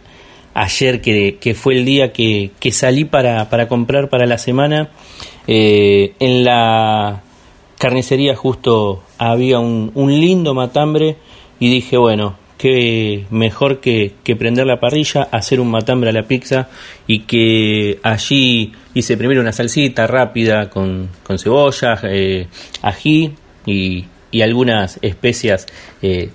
ayer 0.56 1.02
que, 1.02 1.54
fue 1.54 1.74
el 1.74 1.84
día 1.84 2.12
que, 2.12 2.50
salí 2.72 3.04
para, 3.04 3.68
comprar 3.68 4.08
para 4.08 4.24
la 4.24 4.38
semana, 4.38 4.88
eh, 5.46 6.14
en 6.18 6.44
la 6.44 7.22
carnicería 7.78 8.34
justo 8.34 9.02
había 9.18 9.58
un, 9.60 9.92
lindo 9.94 10.54
matambre 10.54 11.16
y 11.60 11.68
dije, 11.68 11.98
bueno, 11.98 12.38
qué 12.56 13.26
mejor 13.28 13.80
que, 13.80 14.14
prender 14.38 14.66
la 14.66 14.80
parrilla, 14.80 15.28
hacer 15.30 15.60
un 15.60 15.70
matambre 15.70 16.08
a 16.08 16.12
la 16.14 16.22
pizza 16.22 16.70
y 17.06 17.20
que 17.20 18.00
allí 18.02 18.72
hice 18.94 19.18
primero 19.18 19.42
una 19.42 19.52
salsita 19.52 20.06
rápida 20.06 20.70
con, 20.70 21.10
con 21.22 21.38
cebolla, 21.38 22.00
eh, 22.04 22.46
ají 22.80 23.34
y, 23.66 24.06
y 24.30 24.40
algunas 24.40 24.98
especias 25.02 25.66
eh, 26.00 26.30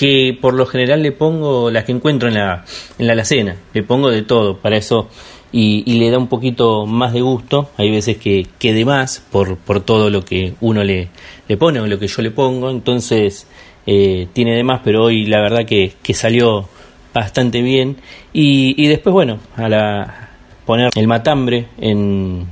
que 0.00 0.34
por 0.40 0.54
lo 0.54 0.64
general 0.64 1.02
le 1.02 1.12
pongo 1.12 1.70
las 1.70 1.84
que 1.84 1.92
encuentro 1.92 2.28
en 2.28 2.34
la, 2.36 2.64
en 2.98 3.06
la 3.06 3.12
alacena, 3.12 3.54
le 3.74 3.82
pongo 3.82 4.08
de 4.08 4.22
todo 4.22 4.56
para 4.56 4.78
eso 4.78 5.10
y, 5.52 5.82
y 5.84 5.98
le 5.98 6.10
da 6.10 6.16
un 6.16 6.28
poquito 6.28 6.86
más 6.86 7.12
de 7.12 7.20
gusto, 7.20 7.68
hay 7.76 7.90
veces 7.90 8.16
que, 8.16 8.46
quede 8.58 8.86
más 8.86 9.22
por, 9.30 9.58
por 9.58 9.82
todo 9.82 10.08
lo 10.08 10.24
que 10.24 10.54
uno 10.62 10.82
le, 10.84 11.10
le 11.48 11.56
pone 11.58 11.80
o 11.80 11.86
lo 11.86 11.98
que 11.98 12.06
yo 12.06 12.22
le 12.22 12.30
pongo, 12.30 12.70
entonces 12.70 13.46
eh, 13.86 14.26
tiene 14.32 14.56
de 14.56 14.64
más, 14.64 14.80
pero 14.82 15.04
hoy 15.04 15.26
la 15.26 15.42
verdad 15.42 15.66
que, 15.66 15.92
que 16.02 16.14
salió 16.14 16.66
bastante 17.12 17.60
bien. 17.60 17.98
Y, 18.32 18.82
y 18.82 18.88
después 18.88 19.12
bueno, 19.12 19.38
a 19.54 19.68
la 19.68 20.30
poner 20.64 20.88
el 20.94 21.06
matambre 21.08 21.66
en 21.76 22.46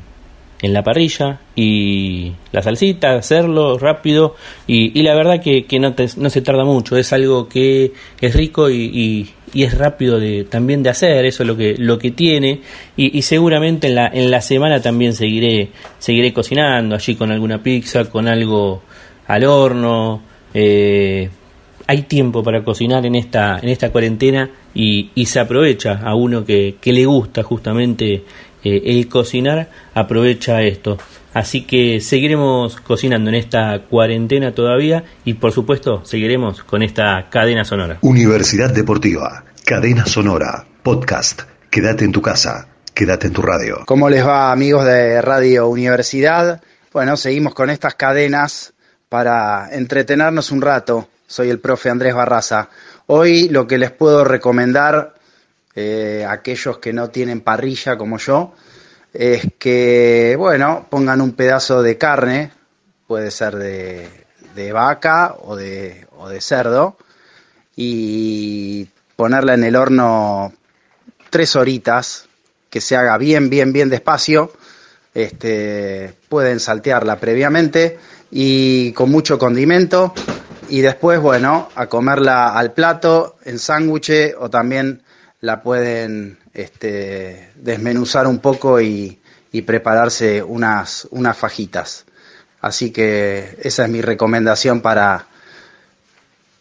en 0.60 0.72
la 0.72 0.82
parrilla 0.82 1.40
y 1.60 2.34
la 2.52 2.62
salsita, 2.62 3.16
hacerlo 3.16 3.78
rápido. 3.78 4.36
Y, 4.68 4.96
y 4.96 5.02
la 5.02 5.16
verdad 5.16 5.42
que, 5.42 5.66
no, 5.80 5.92
no, 6.16 6.30
se 6.30 6.40
tarda 6.40 6.64
mucho, 6.64 6.96
es 6.96 7.12
algo 7.12 7.48
que 7.48 7.92
es 8.20 8.36
rico 8.36 8.70
y, 8.70 9.28
y, 9.52 9.62
es 9.64 9.76
rápido 9.76 10.20
de, 10.20 10.44
también 10.44 10.84
de 10.84 10.90
hacer, 10.90 11.24
eso 11.24 11.42
es 11.42 11.46
lo 11.48 11.56
que, 11.56 11.74
lo 11.76 11.98
que 11.98 12.12
tiene. 12.12 12.60
Y, 12.96 13.22
seguramente 13.22 13.88
en 13.88 13.96
la, 13.96 14.06
en 14.06 14.30
la 14.30 14.40
semana 14.40 14.80
también 14.80 15.14
seguiré, 15.14 15.70
seguiré 15.98 16.32
cocinando 16.32 16.94
allí 16.94 17.16
con 17.16 17.32
alguna 17.32 17.60
pizza, 17.60 18.04
con 18.04 18.28
algo 18.28 18.82
al 19.26 19.44
horno. 19.44 20.22
Eh, 20.54 21.28
hay 21.88 22.02
tiempo 22.02 22.44
para 22.44 22.62
cocinar 22.62 23.04
en 23.04 23.16
esta, 23.16 23.58
en 23.60 23.70
esta 23.70 23.90
cuarentena 23.90 24.48
y, 24.74 25.10
y 25.12 25.26
se 25.26 25.40
aprovecha 25.40 26.02
a 26.04 26.14
uno 26.14 26.44
que 26.44 26.76
le 26.84 27.04
gusta 27.04 27.42
justamente 27.42 28.22
eh, 28.76 28.82
el 28.84 29.08
cocinar 29.08 29.68
aprovecha 29.94 30.62
esto. 30.62 30.98
Así 31.34 31.64
que 31.64 32.00
seguiremos 32.00 32.76
cocinando 32.80 33.28
en 33.28 33.36
esta 33.36 33.84
cuarentena 33.88 34.54
todavía 34.54 35.04
y 35.24 35.34
por 35.34 35.52
supuesto 35.52 36.04
seguiremos 36.04 36.64
con 36.64 36.82
esta 36.82 37.28
cadena 37.30 37.64
sonora. 37.64 37.98
Universidad 38.00 38.72
Deportiva, 38.72 39.44
cadena 39.64 40.06
sonora, 40.06 40.66
podcast. 40.82 41.42
Quédate 41.70 42.04
en 42.04 42.12
tu 42.12 42.22
casa, 42.22 42.68
quédate 42.94 43.26
en 43.26 43.34
tu 43.34 43.42
radio. 43.42 43.80
¿Cómo 43.86 44.08
les 44.08 44.26
va 44.26 44.50
amigos 44.50 44.84
de 44.86 45.20
Radio 45.20 45.68
Universidad? 45.68 46.62
Bueno, 46.92 47.16
seguimos 47.16 47.54
con 47.54 47.70
estas 47.70 47.94
cadenas 47.94 48.72
para 49.08 49.68
entretenernos 49.70 50.50
un 50.50 50.62
rato. 50.62 51.08
Soy 51.26 51.50
el 51.50 51.60
profe 51.60 51.90
Andrés 51.90 52.14
Barraza. 52.14 52.70
Hoy 53.06 53.48
lo 53.50 53.66
que 53.66 53.78
les 53.78 53.90
puedo 53.90 54.24
recomendar 54.24 55.14
eh, 55.80 56.26
aquellos 56.28 56.78
que 56.78 56.92
no 56.92 57.10
tienen 57.10 57.40
parrilla 57.40 57.96
como 57.96 58.18
yo, 58.18 58.52
es 59.12 59.46
que, 59.60 60.34
bueno, 60.36 60.88
pongan 60.90 61.20
un 61.20 61.34
pedazo 61.34 61.82
de 61.82 61.96
carne, 61.96 62.50
puede 63.06 63.30
ser 63.30 63.54
de, 63.54 64.72
vaca 64.72 65.36
o 65.40 65.54
de, 65.54 66.08
o 66.16 66.28
de 66.28 66.40
cerdo, 66.40 66.96
y 67.76 68.88
ponerla 69.14 69.54
en 69.54 69.62
el 69.62 69.76
horno 69.76 70.52
tres 71.30 71.54
horitas, 71.54 72.26
que 72.70 72.80
se 72.80 72.96
haga 72.96 73.16
bien, 73.16 73.48
bien, 73.48 73.72
bien 73.72 73.88
despacio. 73.88 74.52
Este, 75.14 76.12
pueden 76.28 76.58
saltearla 76.58 77.20
previamente 77.20 78.00
y 78.32 78.90
con 78.94 79.12
mucho 79.12 79.38
condimento 79.38 80.12
y 80.68 80.80
después, 80.80 81.20
bueno, 81.20 81.68
a 81.76 81.86
comerla 81.86 82.58
al 82.58 82.72
plato, 82.72 83.36
en 83.44 83.60
sándwich 83.60 84.34
o 84.38 84.50
también 84.50 85.02
la 85.40 85.62
pueden 85.62 86.38
este, 86.54 87.50
desmenuzar 87.56 88.26
un 88.26 88.38
poco 88.38 88.80
y, 88.80 89.20
y 89.52 89.62
prepararse 89.62 90.42
unas, 90.42 91.06
unas 91.10 91.36
fajitas. 91.36 92.04
Así 92.60 92.90
que 92.90 93.56
esa 93.62 93.84
es 93.84 93.90
mi 93.90 94.00
recomendación 94.00 94.80
para, 94.80 95.26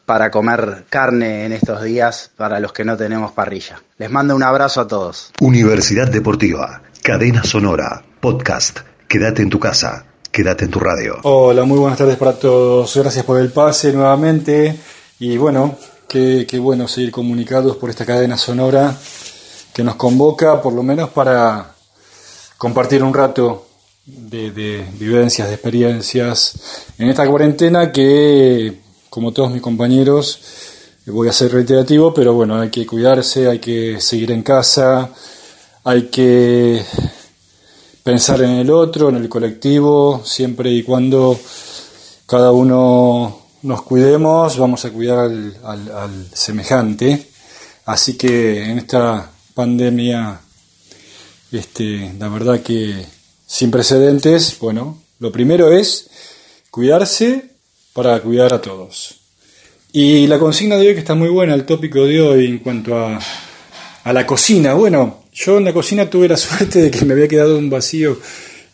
para 0.05 0.29
comer 0.29 0.85
carne 0.89 1.45
en 1.45 1.53
estos 1.53 1.83
días 1.83 2.31
para 2.37 2.59
los 2.59 2.71
que 2.71 2.85
no 2.85 2.95
tenemos 2.95 3.31
parrilla. 3.31 3.81
Les 3.97 4.11
mando 4.11 4.35
un 4.35 4.43
abrazo 4.43 4.81
a 4.81 4.87
todos. 4.87 5.31
Universidad 5.41 6.09
Deportiva, 6.09 6.83
Cadena 7.01 7.43
Sonora, 7.43 8.03
Podcast. 8.19 8.79
Quédate 9.07 9.41
en 9.41 9.49
tu 9.49 9.59
casa, 9.59 10.05
quédate 10.31 10.65
en 10.65 10.71
tu 10.71 10.79
radio. 10.79 11.17
Hola, 11.23 11.63
muy 11.63 11.79
buenas 11.79 11.97
tardes 11.97 12.17
para 12.17 12.33
todos. 12.33 12.95
Gracias 12.95 13.25
por 13.25 13.39
el 13.39 13.51
pase 13.51 13.91
nuevamente. 13.91 14.77
Y 15.19 15.37
bueno, 15.37 15.77
qué, 16.07 16.59
bueno 16.59 16.87
seguir 16.87 17.11
comunicados 17.11 17.77
por 17.77 17.89
esta 17.89 18.05
cadena 18.05 18.37
sonora 18.37 18.97
que 19.73 19.83
nos 19.83 19.95
convoca, 19.95 20.61
por 20.61 20.73
lo 20.73 20.83
menos 20.83 21.09
para 21.09 21.75
compartir 22.57 23.03
un 23.03 23.13
rato 23.13 23.67
de, 24.05 24.85
vivencias, 24.97 25.47
de 25.47 25.53
experiencias 25.53 26.55
en 26.97 27.09
esta 27.09 27.27
cuarentena 27.27 27.91
que, 27.91 28.79
como 29.09 29.33
todos 29.33 29.51
mis 29.51 29.61
compañeros, 29.61 30.39
voy 31.05 31.27
a 31.27 31.33
ser 31.33 31.51
reiterativo, 31.51 32.13
pero 32.13 32.33
bueno, 32.33 32.59
hay 32.59 32.69
que 32.69 32.85
cuidarse, 32.85 33.47
hay 33.47 33.59
que 33.59 33.99
seguir 34.01 34.31
en 34.31 34.43
casa, 34.43 35.09
hay 35.83 36.03
que 36.03 36.81
pensar 38.03 38.41
en 38.41 38.51
el 38.51 38.71
otro, 38.71 39.09
en 39.09 39.17
el 39.17 39.29
colectivo, 39.29 40.21
siempre 40.23 40.71
y 40.71 40.83
cuando 40.83 41.37
cada 42.25 42.51
uno 42.51 43.46
nos 43.63 43.81
cuidemos, 43.81 44.57
vamos 44.57 44.85
a 44.85 44.91
cuidar 44.91 45.19
al, 45.19 45.57
al, 45.63 45.91
al 45.91 46.27
semejante. 46.33 47.27
Así 47.85 48.17
que 48.17 48.63
en 48.63 48.79
esta 48.79 49.31
pandemia, 49.53 50.39
este, 51.51 52.13
la 52.19 52.29
verdad 52.29 52.61
que 52.61 53.05
sin 53.45 53.71
precedentes, 53.71 54.57
bueno, 54.59 55.01
lo 55.19 55.31
primero 55.31 55.71
es 55.71 56.09
cuidarse 56.69 57.45
para 57.93 58.19
cuidar 58.21 58.53
a 58.53 58.61
todos. 58.61 59.15
Y 59.91 60.27
la 60.27 60.37
consigna 60.37 60.75
de 60.75 60.89
hoy 60.89 60.93
que 60.93 60.99
está 60.99 61.15
muy 61.15 61.29
buena, 61.29 61.55
el 61.55 61.65
tópico 61.65 62.05
de 62.05 62.21
hoy 62.21 62.45
en 62.45 62.59
cuanto 62.59 62.97
a, 62.97 63.19
a 64.03 64.13
la 64.13 64.27
cocina. 64.27 64.73
Bueno, 64.73 65.23
yo 65.33 65.57
en 65.57 65.63
la 65.63 65.73
cocina 65.73 66.09
tuve 66.09 66.27
la 66.27 66.37
suerte 66.37 66.81
de 66.81 66.91
que 66.91 67.05
me 67.05 67.13
había 67.13 67.27
quedado 67.27 67.57
un 67.57 67.69
vacío 67.69 68.19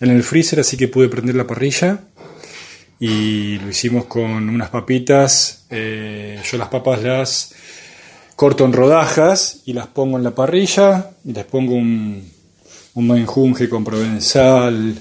en 0.01 0.09
el 0.09 0.23
freezer, 0.23 0.59
así 0.59 0.75
que 0.75 0.87
pude 0.89 1.07
prender 1.07 1.35
la 1.35 1.47
parrilla 1.47 2.01
y 3.05 3.59
lo 3.59 3.69
hicimos 3.69 4.05
con 4.05 4.47
unas 4.47 4.69
papitas. 4.69 5.65
Eh, 5.69 6.41
yo 6.49 6.57
las 6.57 6.69
papas 6.69 7.03
las 7.03 7.53
corto 8.37 8.63
en 8.63 8.71
rodajas 8.71 9.57
y 9.65 9.73
las 9.73 9.87
pongo 9.87 10.17
en 10.17 10.23
la 10.23 10.31
parrilla 10.31 11.09
y 11.25 11.33
les 11.33 11.43
pongo 11.43 11.73
un, 11.73 12.31
un 12.93 13.07
menjunje 13.07 13.67
con 13.67 13.83
provenzal, 13.83 14.97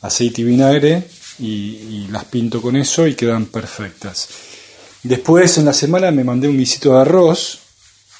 aceite 0.00 0.40
y 0.40 0.44
vinagre 0.44 1.04
y, 1.38 1.46
y, 1.46 2.08
las 2.10 2.24
pinto 2.24 2.60
con 2.60 2.74
eso 2.74 3.06
y 3.06 3.14
quedan 3.14 3.46
perfectas. 3.46 4.28
Después 5.04 5.56
en 5.56 5.66
la 5.66 5.72
semana 5.72 6.10
me 6.10 6.24
mandé 6.24 6.48
un 6.48 6.58
guisito 6.58 6.94
de 6.94 7.02
arroz 7.02 7.60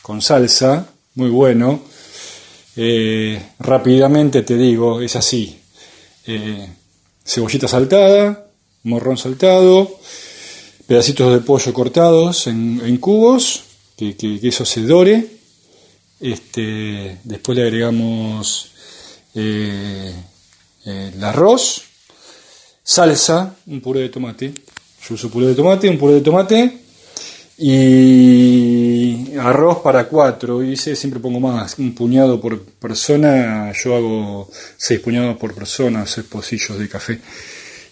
con 0.02 0.22
salsa, 0.22 0.86
muy 1.16 1.30
bueno. 1.30 1.82
Eh, 2.76 3.42
rápidamente 3.58 4.42
te 4.42 4.56
digo, 4.56 5.00
es 5.00 5.16
así. 5.16 5.58
Eh, 6.24 6.68
cebollita 7.24 7.66
saltada, 7.66 8.43
morrón 8.84 9.16
saltado, 9.16 9.98
pedacitos 10.86 11.32
de 11.32 11.40
pollo 11.40 11.72
cortados 11.72 12.46
en, 12.46 12.96
cubos, 12.98 13.64
que, 13.96 14.14
eso 14.42 14.64
se 14.64 14.82
dore. 14.82 15.26
Este, 16.20 17.18
después 17.24 17.58
le 17.58 17.64
agregamos 17.64 18.70
eh, 19.34 20.14
eh, 20.86 21.12
el 21.14 21.24
arroz, 21.24 21.82
salsa, 22.82 23.56
un 23.66 23.80
puré 23.80 24.00
de 24.00 24.08
tomate. 24.10 24.54
Yo 25.06 25.14
uso 25.14 25.28
puré 25.28 25.48
de 25.48 25.54
tomate, 25.54 25.88
un 25.88 25.98
puré 25.98 26.14
de 26.14 26.20
tomate 26.20 26.78
y 27.58 29.36
arroz 29.38 29.78
para 29.78 30.06
cuatro. 30.08 30.62
Hice, 30.62 30.96
siempre 30.96 31.20
pongo 31.20 31.40
más, 31.40 31.78
un 31.78 31.94
puñado 31.94 32.40
por 32.40 32.60
persona. 32.62 33.72
Yo 33.72 33.96
hago 33.96 34.50
seis 34.76 35.00
puñados 35.00 35.36
por 35.36 35.54
persona, 35.54 36.06
seis 36.06 36.26
pocillos 36.26 36.78
de 36.78 36.88
café. 36.88 37.20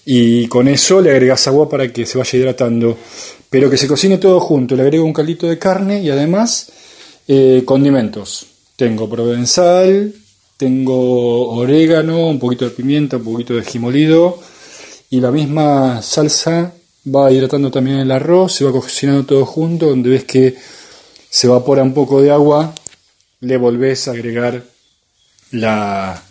Y 0.05 0.47
con 0.49 0.69
eso 0.69 1.01
le 1.01 1.11
agregas 1.11 1.47
agua 1.47 1.69
para 1.69 1.93
que 1.93 2.07
se 2.07 2.19
vaya 2.19 2.39
hidratando. 2.39 2.99
Pero 3.49 3.71
que 3.71 3.77
se 3.77 3.87
cocine 3.87 4.19
todo 4.19 4.41
junto. 4.41 4.75
Le 4.75 4.83
agrego 4.83 5.05
un 5.05 5.13
caldito 5.13 5.47
de 5.47 5.59
carne 5.59 6.01
y 6.03 6.11
además 6.11 6.73
eh, 7.29 7.63
condimentos. 7.65 8.47
Tengo 8.77 9.09
provenzal, 9.09 10.15
tengo 10.57 11.51
orégano, 11.51 12.29
un 12.29 12.39
poquito 12.39 12.65
de 12.65 12.71
pimienta, 12.73 13.19
un 13.19 13.25
poquito 13.25 13.55
de 13.55 13.63
jimolido 13.63 14.39
y 15.13 15.21
la 15.21 15.31
misma 15.31 16.01
salsa 16.01 16.73
va 17.15 17.31
hidratando 17.31 17.71
también 17.71 17.99
el 17.99 18.11
arroz, 18.11 18.55
se 18.55 18.65
va 18.65 18.73
cocinando 18.73 19.27
todo 19.27 19.45
junto, 19.45 19.91
donde 19.91 20.09
ves 20.09 20.25
que 20.25 20.57
se 21.29 21.49
evapora 21.49 21.83
un 21.83 21.93
poco 21.93 22.23
de 22.23 22.31
agua, 22.31 22.75
le 23.41 23.59
volvés 23.59 24.09
a 24.09 24.13
agregar 24.13 24.63
la 25.51 26.23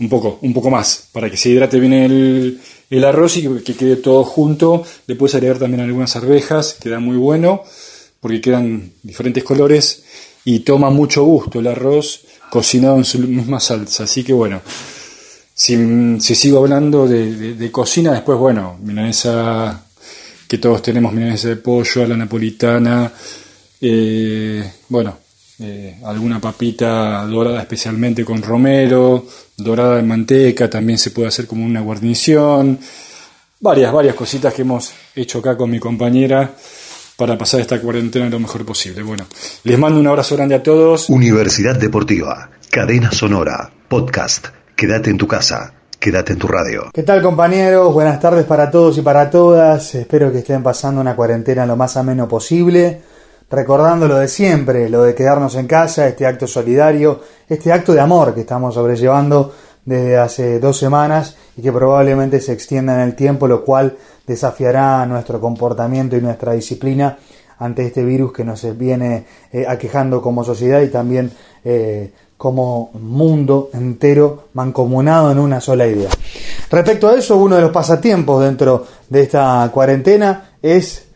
un 0.00 0.08
poco, 0.08 0.38
un 0.42 0.52
poco 0.52 0.70
más, 0.70 1.08
para 1.12 1.30
que 1.30 1.36
se 1.36 1.50
hidrate 1.50 1.78
bien 1.78 1.92
el, 1.92 2.60
el 2.90 3.04
arroz 3.04 3.36
y 3.36 3.42
que, 3.42 3.62
que, 3.62 3.74
quede 3.74 3.96
todo 3.96 4.24
junto. 4.24 4.84
Le 5.06 5.14
puedes 5.14 5.34
agregar 5.34 5.58
también 5.58 5.82
algunas 5.82 6.16
arvejas, 6.16 6.76
queda 6.80 6.98
muy 6.98 7.16
bueno, 7.16 7.62
porque 8.20 8.40
quedan 8.40 8.92
diferentes 9.02 9.44
colores 9.44 10.04
y 10.44 10.60
toma 10.60 10.90
mucho 10.90 11.24
gusto 11.24 11.60
el 11.60 11.66
arroz 11.66 12.22
cocinado 12.50 12.96
en 12.96 13.04
su 13.04 13.18
misma 13.18 13.60
salsa. 13.60 14.04
Así 14.04 14.24
que 14.24 14.32
bueno, 14.32 14.60
si, 15.54 16.20
si 16.20 16.34
sigo 16.34 16.58
hablando 16.58 17.06
de, 17.06 17.34
de, 17.34 17.54
de 17.54 17.70
cocina, 17.70 18.12
después 18.12 18.38
bueno, 18.38 18.78
milanesa 18.82 19.84
que 20.48 20.58
todos 20.58 20.82
tenemos 20.82 21.12
milanesa 21.12 21.48
de 21.48 21.56
pollo, 21.56 22.02
a 22.02 22.06
la 22.06 22.16
napolitana, 22.16 23.12
eh, 23.80 24.72
bueno, 24.88 25.18
eh, 25.60 25.98
alguna 26.04 26.40
papita 26.40 27.24
dorada 27.24 27.60
especialmente 27.60 28.24
con 28.24 28.42
romero, 28.42 29.26
dorada 29.56 29.98
en 30.00 30.08
manteca, 30.08 30.68
también 30.68 30.98
se 30.98 31.10
puede 31.10 31.28
hacer 31.28 31.46
como 31.46 31.64
una 31.64 31.80
guarnición, 31.80 32.78
varias, 33.60 33.92
varias 33.92 34.14
cositas 34.14 34.52
que 34.52 34.62
hemos 34.62 34.92
hecho 35.14 35.38
acá 35.38 35.56
con 35.56 35.70
mi 35.70 35.78
compañera 35.78 36.54
para 37.16 37.38
pasar 37.38 37.60
esta 37.60 37.80
cuarentena 37.80 38.28
lo 38.28 38.40
mejor 38.40 38.64
posible. 38.64 39.02
Bueno, 39.02 39.26
les 39.62 39.78
mando 39.78 40.00
un 40.00 40.06
abrazo 40.06 40.36
grande 40.36 40.56
a 40.56 40.62
todos. 40.62 41.08
Universidad 41.08 41.76
Deportiva, 41.78 42.50
Cadena 42.70 43.12
Sonora, 43.12 43.70
Podcast, 43.88 44.48
Quédate 44.76 45.10
en 45.10 45.18
tu 45.18 45.28
casa. 45.28 45.72
Quédate 46.00 46.32
en 46.32 46.38
tu 46.38 46.48
radio. 46.48 46.90
¿Qué 46.92 47.04
tal 47.04 47.22
compañeros? 47.22 47.94
Buenas 47.94 48.20
tardes 48.20 48.44
para 48.44 48.70
todos 48.70 48.98
y 48.98 49.02
para 49.02 49.30
todas. 49.30 49.94
Espero 49.94 50.30
que 50.32 50.38
estén 50.38 50.62
pasando 50.62 51.00
una 51.00 51.14
cuarentena 51.14 51.64
lo 51.64 51.76
más 51.76 51.96
ameno 51.96 52.28
posible. 52.28 53.00
Recordando 53.50 54.08
lo 54.08 54.16
de 54.16 54.28
siempre, 54.28 54.88
lo 54.88 55.02
de 55.02 55.14
quedarnos 55.14 55.54
en 55.54 55.66
casa, 55.66 56.08
este 56.08 56.26
acto 56.26 56.46
solidario, 56.46 57.20
este 57.48 57.72
acto 57.72 57.92
de 57.92 58.00
amor 58.00 58.34
que 58.34 58.40
estamos 58.40 58.74
sobrellevando 58.74 59.52
desde 59.84 60.16
hace 60.16 60.60
dos 60.60 60.78
semanas 60.78 61.36
y 61.56 61.62
que 61.62 61.70
probablemente 61.70 62.40
se 62.40 62.52
extienda 62.52 62.94
en 62.94 63.00
el 63.00 63.14
tiempo, 63.14 63.46
lo 63.46 63.64
cual 63.64 63.96
desafiará 64.26 65.04
nuestro 65.06 65.40
comportamiento 65.40 66.16
y 66.16 66.20
nuestra 66.20 66.54
disciplina 66.54 67.18
ante 67.58 67.86
este 67.86 68.04
virus 68.04 68.32
que 68.32 68.44
nos 68.44 68.66
viene 68.76 69.26
eh, 69.52 69.64
aquejando 69.68 70.20
como 70.20 70.42
sociedad 70.42 70.80
y 70.80 70.88
también 70.88 71.30
eh, 71.64 72.12
como 72.36 72.90
mundo 72.94 73.70
entero 73.72 74.48
mancomunado 74.54 75.30
en 75.30 75.38
una 75.38 75.60
sola 75.60 75.86
idea. 75.86 76.10
Respecto 76.70 77.08
a 77.08 77.14
eso, 77.14 77.36
uno 77.36 77.56
de 77.56 77.62
los 77.62 77.70
pasatiempos 77.70 78.42
dentro 78.42 78.86
de 79.08 79.22
esta 79.22 79.70
cuarentena 79.72 80.56
es 80.60 81.06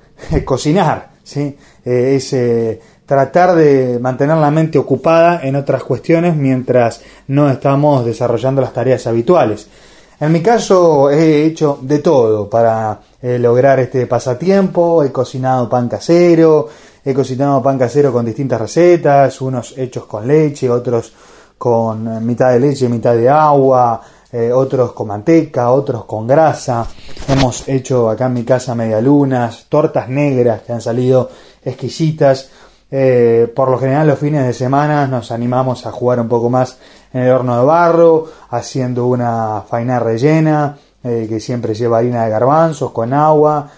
cocinar, 0.45 1.08
¿sí? 1.29 1.57
Eh, 1.85 2.15
es 2.17 2.33
eh, 2.33 2.81
tratar 3.05 3.55
de 3.55 3.99
mantener 4.01 4.39
la 4.39 4.51
mente 4.51 4.79
ocupada 4.79 5.41
en 5.43 5.57
otras 5.57 5.85
cuestiones 5.85 6.35
mientras 6.35 7.03
no 7.27 7.51
estamos 7.51 8.05
desarrollando 8.05 8.63
las 8.63 8.73
tareas 8.73 9.07
habituales. 9.07 9.69
En 10.21 10.33
mi 10.33 10.41
caso 10.41 11.11
he 11.11 11.45
hecho 11.45 11.79
de 11.83 11.99
todo 11.99 12.49
para 12.49 12.99
eh, 13.21 13.39
lograr 13.39 13.79
este 13.79 14.07
pasatiempo, 14.07 15.05
he 15.05 15.13
cocinado 15.13 15.69
pan 15.69 15.89
casero, 15.89 16.69
he 17.05 17.13
cocinado 17.13 17.63
pan 17.63 17.79
casero 17.79 18.11
con 18.11 18.25
distintas 18.25 18.61
recetas, 18.61 19.41
unos 19.43 19.77
hechos 19.77 20.07
con 20.07 20.27
leche, 20.27 20.69
otros 20.71 21.13
con 21.59 22.25
mitad 22.25 22.53
de 22.53 22.61
leche, 22.61 22.89
mitad 22.89 23.15
de 23.15 23.29
agua, 23.29 24.01
eh, 24.31 24.53
otros 24.53 24.93
con 24.93 25.09
manteca, 25.09 25.71
otros 25.71 26.05
con 26.05 26.27
grasa. 26.27 26.87
Hemos 27.29 27.67
hecho 27.67 28.11
acá 28.11 28.27
en 28.27 28.35
mi 28.35 28.45
casa 28.45 28.75
medialunas, 28.75 29.67
tortas 29.71 30.09
negras 30.11 30.61
que 30.63 30.73
han 30.73 30.83
salido 30.83 31.31
exquisitas. 31.65 32.51
Eh, 32.91 33.51
por 33.55 33.71
lo 33.71 33.79
general 33.79 34.07
los 34.07 34.19
fines 34.19 34.47
de 34.47 34.53
semana 34.53 35.07
nos 35.07 35.31
animamos 35.31 35.87
a 35.87 35.93
jugar 35.93 36.21
un 36.21 36.29
poco 36.29 36.51
más 36.51 36.79
en 37.13 37.23
el 37.23 37.31
horno 37.31 37.59
de 37.59 37.65
barro, 37.65 38.27
haciendo 38.51 39.07
una 39.07 39.63
faina 39.67 39.99
rellena 39.99 40.77
eh, 41.03 41.27
que 41.27 41.41
siempre 41.41 41.75
lleva 41.75 41.99
harina 41.99 42.25
de 42.25 42.31
garbanzos 42.31 42.91
con 42.91 43.13
agua, 43.13 43.71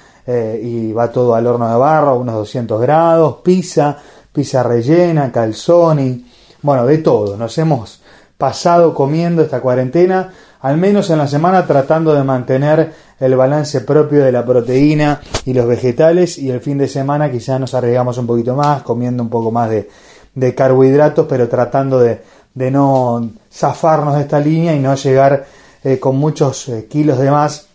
y 0.63 0.93
va 0.93 1.11
todo 1.11 1.35
al 1.35 1.45
horno 1.45 1.69
de 1.69 1.77
barro, 1.77 2.15
unos 2.15 2.37
200 2.37 2.81
grados, 2.81 3.39
pizza, 3.43 3.97
pizza 4.33 4.63
rellena, 4.63 5.33
calzoni, 5.33 6.25
bueno, 6.63 6.87
de 6.87 6.99
todo. 6.99 7.37
Nos 7.37 7.59
hemos 7.59 8.00
pasado 8.41 8.95
comiendo 8.95 9.43
esta 9.43 9.61
cuarentena, 9.61 10.31
al 10.63 10.79
menos 10.79 11.11
en 11.11 11.19
la 11.19 11.29
semana 11.29 11.67
tratando 11.67 12.15
de 12.15 12.25
mantener 12.25 12.93
el 13.21 13.37
balance 13.37 13.83
propio 13.83 14.25
de 14.25 14.33
la 14.33 14.47
proteína 14.47 15.21
y 15.45 15.53
los 15.53 15.67
vegetales 15.67 16.39
y 16.39 16.51
el 16.51 16.61
fin 16.61 16.79
de 16.79 16.89
semana 16.89 17.31
quizás 17.31 17.61
nos 17.61 17.75
arriesgamos 17.75 18.17
un 18.17 18.27
poquito 18.27 18.57
más, 18.57 18.83
comiendo 18.83 19.23
un 19.23 19.29
poco 19.29 19.51
más 19.51 19.69
de, 19.69 19.91
de 20.35 20.55
carbohidratos, 20.55 21.27
pero 21.29 21.51
tratando 21.51 22.01
de, 22.01 22.23
de, 22.55 22.71
no 22.71 23.31
zafarnos 23.53 24.15
de 24.15 24.23
esta 24.23 24.41
línea 24.41 24.75
y 24.75 24.81
no 24.81 24.95
llegar 24.95 25.45
eh, 25.85 26.01
con 26.01 26.17
muchos 26.17 26.67
eh, 26.71 26.87
kilos 26.89 27.19
de 27.19 27.31
más 27.31 27.67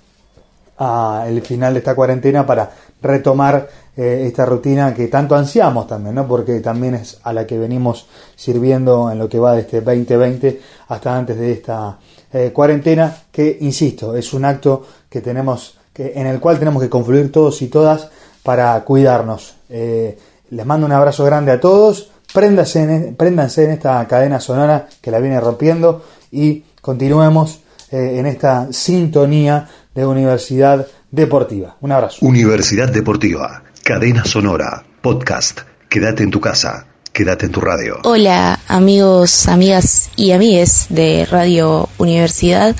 al 0.78 1.41
final 1.41 1.73
de 1.73 1.80
esta 1.80 1.95
cuarentena 1.95 2.45
para 2.45 2.71
retomar 3.01 3.69
eh, 3.97 4.25
esta 4.27 4.45
rutina 4.45 4.93
que 4.93 5.08
tanto 5.08 5.36
ansiamos 5.36 5.88
también, 5.88 6.15
¿no? 6.15 6.27
Porque 6.27 6.60
también 6.60 6.95
es 6.95 7.17
a 7.23 7.31
la 7.31 7.47
que 7.47 7.58
venimos 7.58 8.08
sirviendo 8.36 9.10
en 9.10 9.17
lo 9.17 9.29
que 9.29 9.39
va 9.39 9.53
de 9.53 9.62
este 9.62 9.79
2020 9.79 10.60
hasta 10.89 11.17
antes 11.17 11.38
de 11.38 11.53
esta 11.53 11.97
eh, 12.34 12.51
cuarentena, 12.53 13.15
que 13.31 13.58
insisto, 13.62 14.13
es 14.13 14.34
un 14.34 14.43
acto 14.43 14.86
que 15.10 15.21
tenemos 15.21 15.77
que, 15.93 16.12
en 16.13 16.27
el 16.27 16.41
cual 16.41 16.60
tenemos 16.60 16.84
que 16.84 16.89
confluir 16.89 17.31
todos 17.31 17.62
y 17.62 17.67
todas 17.67 18.10
para 18.43 18.84
cuidarnos. 18.84 19.55
Eh, 19.69 20.17
les 20.49 20.65
mando 20.65 20.86
un 20.86 20.91
abrazo 20.91 21.23
grande 21.23 21.53
a 21.53 21.62
todos, 21.62 22.12
préndanse 22.34 22.84
en, 22.84 23.15
préndanse 23.15 23.63
en 23.63 23.71
esta 23.71 24.05
cadena 24.10 24.41
sonora 24.41 24.89
que 24.99 25.10
la 25.10 25.19
viene 25.19 25.39
rompiendo 25.39 26.03
y 26.31 26.65
continuemos 26.81 27.62
en 27.91 28.25
esta 28.25 28.67
sintonía 28.73 29.69
de 29.93 30.05
Universidad 30.05 30.86
Deportiva. 31.10 31.77
Un 31.79 31.93
abrazo. 31.93 32.25
Universidad 32.25 32.91
Deportiva, 32.91 33.63
cadena 33.86 34.26
sonora, 34.26 34.84
podcast. 35.04 35.60
Quédate 35.89 36.24
en 36.24 36.32
tu 36.32 36.41
casa, 36.41 36.88
quédate 37.13 37.45
en 37.45 37.52
tu 37.52 37.62
radio. 37.62 38.00
Hola 38.04 38.60
amigos, 38.67 39.48
amigas 39.48 40.10
y 40.15 40.32
amigues 40.32 40.88
de 40.89 41.28
Radio 41.30 41.88
Universidad 42.00 42.76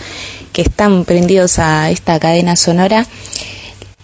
que 0.52 0.63
están 0.63 1.06
prendidos 1.06 1.60
a 1.60 1.91
esta 1.91 2.20
cadena 2.20 2.56
sonora 2.56 3.06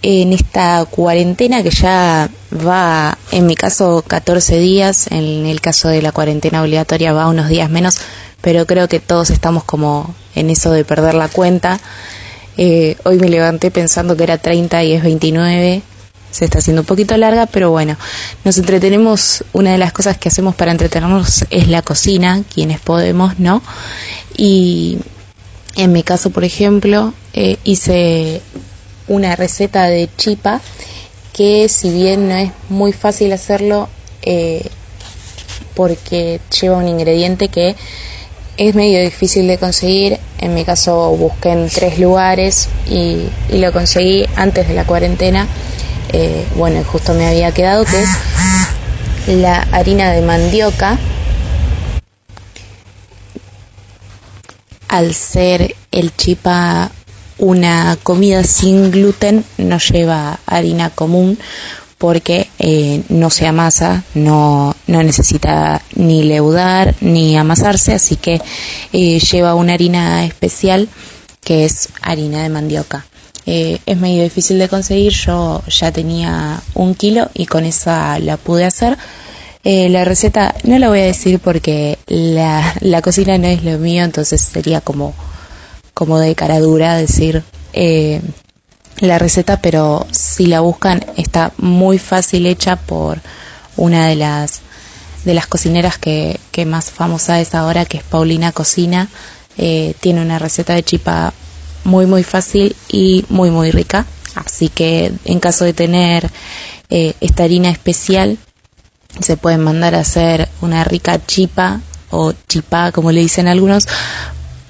en 0.04 0.32
esta 0.32 0.86
cuarentena 0.86 1.64
que 1.64 1.72
ya 1.72 2.30
va, 2.54 3.18
en 3.32 3.48
mi 3.48 3.56
caso, 3.56 4.04
14 4.06 4.60
días, 4.60 5.08
en 5.10 5.48
el 5.48 5.60
caso 5.60 5.88
de 5.88 6.04
la 6.04 6.12
cuarentena 6.12 6.62
obligatoria 6.62 7.14
va 7.14 7.30
unos 7.30 7.50
días 7.50 7.72
menos, 7.72 7.98
pero 8.42 8.68
creo 8.68 8.88
que 8.88 9.00
todos 9.00 9.32
estamos 9.32 9.64
como 9.64 10.14
en 10.36 10.52
eso 10.52 10.72
de 10.72 10.86
perder 10.86 11.16
la 11.16 11.30
cuenta. 11.30 11.80
Eh, 12.58 12.96
hoy 13.06 13.18
me 13.18 13.28
levanté 13.28 13.72
pensando 13.72 14.16
que 14.16 14.22
era 14.22 14.38
30 14.38 14.84
y 14.84 14.94
es 14.94 15.02
29. 15.02 15.82
Se 16.32 16.46
está 16.46 16.60
haciendo 16.60 16.82
un 16.82 16.86
poquito 16.86 17.16
larga, 17.18 17.46
pero 17.46 17.72
bueno, 17.72 17.98
nos 18.44 18.58
entretenemos. 18.58 19.44
Una 19.54 19.74
de 19.74 19.78
las 19.78 19.92
cosas 19.92 20.18
que 20.18 20.30
hacemos 20.30 20.56
para 20.56 20.72
entretenernos 20.72 21.46
es 21.50 21.68
la 21.68 21.82
cocina, 21.82 22.44
quienes 22.54 22.80
podemos, 22.80 23.38
¿no? 23.40 23.62
Y 24.36 24.98
en 25.76 25.92
mi 25.92 26.04
caso, 26.04 26.30
por 26.30 26.44
ejemplo, 26.44 27.14
eh, 27.34 27.58
hice 27.64 28.42
una 29.08 29.36
receta 29.36 29.86
de 29.88 30.10
chipa 30.18 30.62
que 31.34 31.70
si 31.70 31.90
bien 31.92 32.28
no 32.30 32.36
es 32.36 32.52
muy 32.70 32.94
fácil 32.94 33.32
hacerlo, 33.34 33.90
eh, 34.22 34.64
porque 35.76 36.40
lleva 36.60 36.78
un 36.78 36.88
ingrediente 36.88 37.48
que 37.48 37.76
es 38.58 38.76
medio 38.76 39.02
difícil 39.02 39.48
de 39.48 39.58
conseguir. 39.58 40.20
En 40.40 40.54
mi 40.54 40.66
caso 40.66 41.16
busqué 41.16 41.50
en 41.50 41.70
tres 41.70 42.00
lugares 42.00 42.70
y, 42.90 43.28
lo 43.58 43.72
conseguí 43.72 44.26
antes 44.36 44.68
de 44.68 44.74
la 44.74 44.86
cuarentena. 44.86 45.48
Eh, 46.14 46.46
bueno, 46.56 46.84
justo 46.84 47.14
me 47.14 47.28
había 47.28 47.54
quedado 47.54 47.86
que 47.86 48.02
es 48.02 48.10
la 49.28 49.62
harina 49.72 50.12
de 50.12 50.22
mandioca. 50.22 50.98
Al 54.88 55.14
ser 55.14 55.76
el 55.92 56.16
chipa 56.16 56.92
una 57.38 57.98
comida 58.04 58.44
sin 58.44 58.92
gluten, 58.92 59.44
no 59.58 59.78
lleva 59.80 60.40
harina 60.46 60.90
común, 60.90 61.40
porque 61.98 62.48
eh, 62.60 63.04
no 63.10 63.30
se 63.30 63.48
amasa, 63.48 64.04
no, 64.16 64.76
no, 64.88 65.04
necesita 65.04 65.82
ni 65.96 66.24
leudar 66.24 66.96
ni 67.00 67.38
amasarse, 67.38 67.94
así 67.94 68.16
que 68.16 68.42
eh, 68.92 69.20
lleva 69.20 69.56
una 69.56 69.74
harina 69.74 70.26
especial 70.26 70.90
que 71.44 71.66
es 71.66 71.90
harina 72.02 72.44
de 72.44 72.50
mandioca. 72.50 73.06
Eh, 73.46 73.80
es 73.86 73.98
medio 73.98 74.24
difícil 74.24 74.60
de 74.60 74.70
conseguir, 74.70 75.14
yo 75.14 75.64
ya 75.68 75.92
tenía 75.92 76.62
un 76.76 76.94
kilo 76.96 77.30
y 77.34 77.46
con 77.48 77.66
esa 77.66 78.20
la 78.20 78.38
pude 78.38 78.66
hacer. 78.66 78.98
la 79.64 80.06
receta 80.06 80.56
no 80.64 80.78
la 80.80 80.90
voy 80.90 81.00
a 81.00 81.06
decir 81.06 81.40
porque 81.40 81.98
la, 82.08 82.76
la, 82.82 83.02
cocina 83.02 83.38
no 83.38 83.48
es 83.48 83.64
lo 83.64 83.78
mío, 83.78 84.04
entonces 84.04 84.42
sería 84.42 84.82
como, 84.82 85.14
como 85.94 86.20
de 86.20 86.36
cara 86.36 86.60
dura 86.60 86.96
decir 86.96 87.44
la 89.02 89.18
receta, 89.18 89.62
pero 89.62 90.06
si 90.12 90.46
la 90.46 90.62
buscan 90.62 91.04
está 91.18 91.52
muy 91.58 91.98
fácil 91.98 92.46
hecha 92.46 92.76
por 92.76 93.20
una 93.76 94.08
de 94.08 94.16
las 94.16 94.62
de 95.26 95.34
las 95.34 95.48
cocineras 95.48 95.98
que, 95.98 96.40
que 96.52 96.66
más 96.66 96.90
famosa 96.92 97.40
es 97.40 97.54
ahora, 97.54 97.86
que 97.86 97.98
es 97.98 98.04
Paulina 98.04 98.52
Cocina. 98.52 99.08
Eh, 99.58 99.94
tiene 100.00 100.22
una 100.22 100.40
receta 100.40 100.74
de 100.74 100.84
chipa 100.84 101.34
muy 101.84 102.06
muy 102.06 102.24
fácil 102.24 102.76
y 102.90 103.26
muy 103.30 103.52
muy 103.52 103.72
rica. 103.72 104.06
Así 104.36 104.70
que 104.70 105.12
en 105.26 105.40
caso 105.40 105.66
de 105.66 105.74
tener 105.74 106.30
eh, 106.90 107.14
esta 107.20 107.44
harina 107.44 107.70
especial, 107.70 108.38
se 109.20 109.38
pueden 109.38 109.62
mandar 109.64 109.96
a 109.96 110.00
hacer 110.00 110.48
una 110.62 110.84
rica 110.84 111.26
chipa 111.26 111.82
o 112.10 112.34
chipá, 112.48 112.92
como 112.92 113.12
le 113.12 113.22
dicen 113.22 113.48
algunos, 113.48 113.88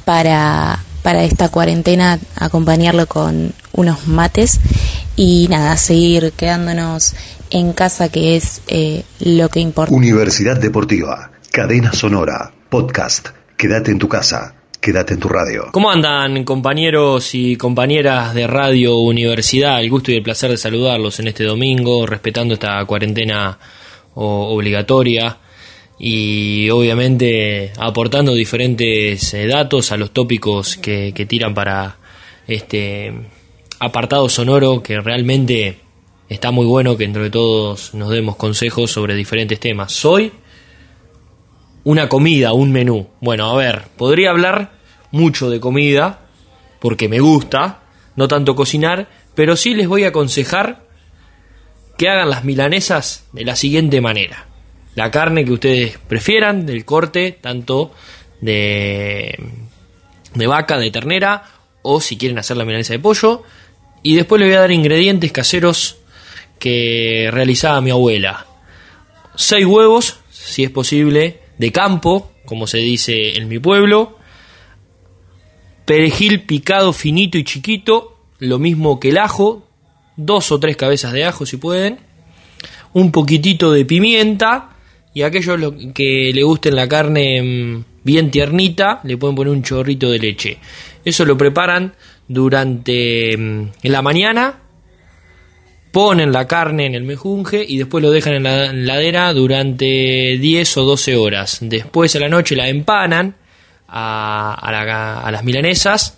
para 0.05 0.79
para 1.01 1.23
esta 1.23 1.49
cuarentena 1.49 2.19
acompañarlo 2.35 3.07
con 3.07 3.53
unos 3.73 4.07
mates 4.07 4.59
y 5.15 5.47
nada, 5.49 5.75
seguir 5.77 6.31
quedándonos 6.33 7.15
en 7.49 7.73
casa 7.73 8.09
que 8.09 8.35
es 8.35 8.61
eh, 8.67 9.03
lo 9.19 9.49
que 9.49 9.59
importa. 9.59 9.93
Universidad 9.93 10.59
Deportiva, 10.59 11.31
cadena 11.51 11.91
sonora, 11.93 12.53
podcast, 12.69 13.29
quédate 13.57 13.91
en 13.91 13.99
tu 13.99 14.07
casa. 14.07 14.60
Quédate 14.81 15.13
en 15.13 15.19
tu 15.19 15.29
radio. 15.29 15.67
¿Cómo 15.71 15.91
andan 15.91 16.43
compañeros 16.43 17.35
y 17.35 17.55
compañeras 17.55 18.33
de 18.33 18.47
Radio 18.47 18.97
Universidad? 18.97 19.79
El 19.79 19.91
gusto 19.91 20.11
y 20.11 20.15
el 20.15 20.23
placer 20.23 20.49
de 20.49 20.57
saludarlos 20.57 21.19
en 21.19 21.27
este 21.27 21.43
domingo, 21.43 22.07
respetando 22.07 22.55
esta 22.55 22.83
cuarentena 22.85 23.59
obligatoria 24.15 25.37
y 25.99 26.67
obviamente 26.71 27.71
aportando 27.77 28.33
diferentes 28.33 29.35
eh, 29.35 29.45
datos 29.45 29.91
a 29.91 29.97
los 29.97 30.09
tópicos 30.09 30.77
que, 30.77 31.13
tiran 31.29 31.53
para 31.53 31.97
este 32.47 33.13
apartado 33.77 34.29
sonoro 34.29 34.81
que 34.81 34.99
realmente 34.99 35.77
está 36.27 36.49
muy 36.49 36.65
bueno 36.65 36.97
que 36.97 37.03
entre 37.03 37.29
todos 37.29 37.93
nos 37.93 38.09
demos 38.09 38.35
consejos 38.35 38.89
sobre 38.89 39.13
diferentes 39.13 39.59
temas. 39.59 39.91
Soy 39.91 40.31
una 41.83 42.09
comida, 42.09 42.53
un 42.53 42.71
menú. 42.71 43.07
Bueno, 43.19 43.49
a 43.49 43.55
ver, 43.55 43.83
podría 43.97 44.29
hablar 44.31 44.71
mucho 45.11 45.49
de 45.49 45.59
comida 45.59 46.19
porque 46.79 47.09
me 47.09 47.19
gusta, 47.19 47.79
no 48.15 48.27
tanto 48.27 48.55
cocinar, 48.55 49.07
pero 49.35 49.55
sí 49.55 49.73
les 49.73 49.87
voy 49.87 50.03
a 50.03 50.09
aconsejar 50.09 50.83
que 51.97 52.09
hagan 52.09 52.29
las 52.29 52.43
milanesas 52.43 53.27
de 53.33 53.45
la 53.45 53.55
siguiente 53.55 54.01
manera 54.01 54.47
la 54.95 55.11
carne 55.11 55.45
que 55.45 55.53
ustedes 55.53 55.97
prefieran, 56.07 56.65
del 56.65 56.85
corte, 56.85 57.37
tanto 57.39 57.93
de, 58.41 59.37
de 60.33 60.47
vaca, 60.47 60.77
de 60.77 60.91
ternera, 60.91 61.43
o 61.81 62.01
si 62.01 62.17
quieren 62.17 62.37
hacer 62.37 62.57
la 62.57 62.65
milanesa 62.65 62.93
de 62.93 62.99
pollo. 62.99 63.43
Y 64.03 64.15
después 64.15 64.39
le 64.39 64.47
voy 64.47 64.55
a 64.55 64.61
dar 64.61 64.71
ingredientes 64.71 65.31
caseros 65.31 65.97
que 66.59 67.29
realizaba 67.31 67.81
mi 67.81 67.91
abuela. 67.91 68.45
Seis 69.35 69.65
huevos, 69.65 70.17
si 70.29 70.63
es 70.63 70.71
posible, 70.71 71.40
de 71.61 71.71
campo, 71.71 72.31
como 72.45 72.65
se 72.65 72.79
dice 72.79 73.37
en 73.37 73.47
mi 73.47 73.59
pueblo. 73.59 74.17
Perejil 75.85 76.41
picado 76.41 76.91
finito 76.91 77.37
y 77.37 77.43
chiquito, 77.43 78.17
lo 78.39 78.57
mismo 78.57 78.99
que 78.99 79.09
el 79.09 79.19
ajo, 79.19 79.67
dos 80.17 80.51
o 80.51 80.59
tres 80.59 80.75
cabezas 80.75 81.13
de 81.13 81.23
ajo 81.23 81.45
si 81.45 81.57
pueden. 81.57 81.99
Un 82.93 83.11
poquitito 83.11 83.71
de 83.71 83.85
pimienta, 83.85 84.71
y 85.13 85.21
aquellos 85.21 85.73
que 85.93 86.31
le 86.33 86.43
gusten 86.43 86.75
la 86.75 86.89
carne 86.89 87.41
mm, 87.43 87.83
bien 88.03 88.31
tiernita, 88.31 88.99
le 89.03 89.17
pueden 89.17 89.35
poner 89.35 89.53
un 89.53 89.61
chorrito 89.61 90.09
de 90.09 90.17
leche. 90.17 90.57
Eso 91.05 91.25
lo 91.25 91.37
preparan 91.37 91.93
durante 92.27 93.37
mm, 93.37 93.65
la 93.83 94.01
mañana, 94.01 94.61
ponen 95.91 96.31
la 96.31 96.47
carne 96.47 96.85
en 96.85 96.95
el 96.95 97.03
mejunje 97.03 97.63
y 97.67 97.77
después 97.77 98.01
lo 98.01 98.11
dejan 98.11 98.33
en 98.33 98.43
la 98.43 98.65
heladera 98.67 99.33
durante 99.33 100.37
10 100.39 100.77
o 100.77 100.83
12 100.83 101.15
horas. 101.15 101.59
Después 101.61 102.15
a 102.15 102.19
la 102.19 102.29
noche 102.29 102.55
la 102.55 102.69
empanan 102.69 103.35
a, 103.87 104.53
a 104.53 105.31
las 105.31 105.43
milanesas 105.43 106.17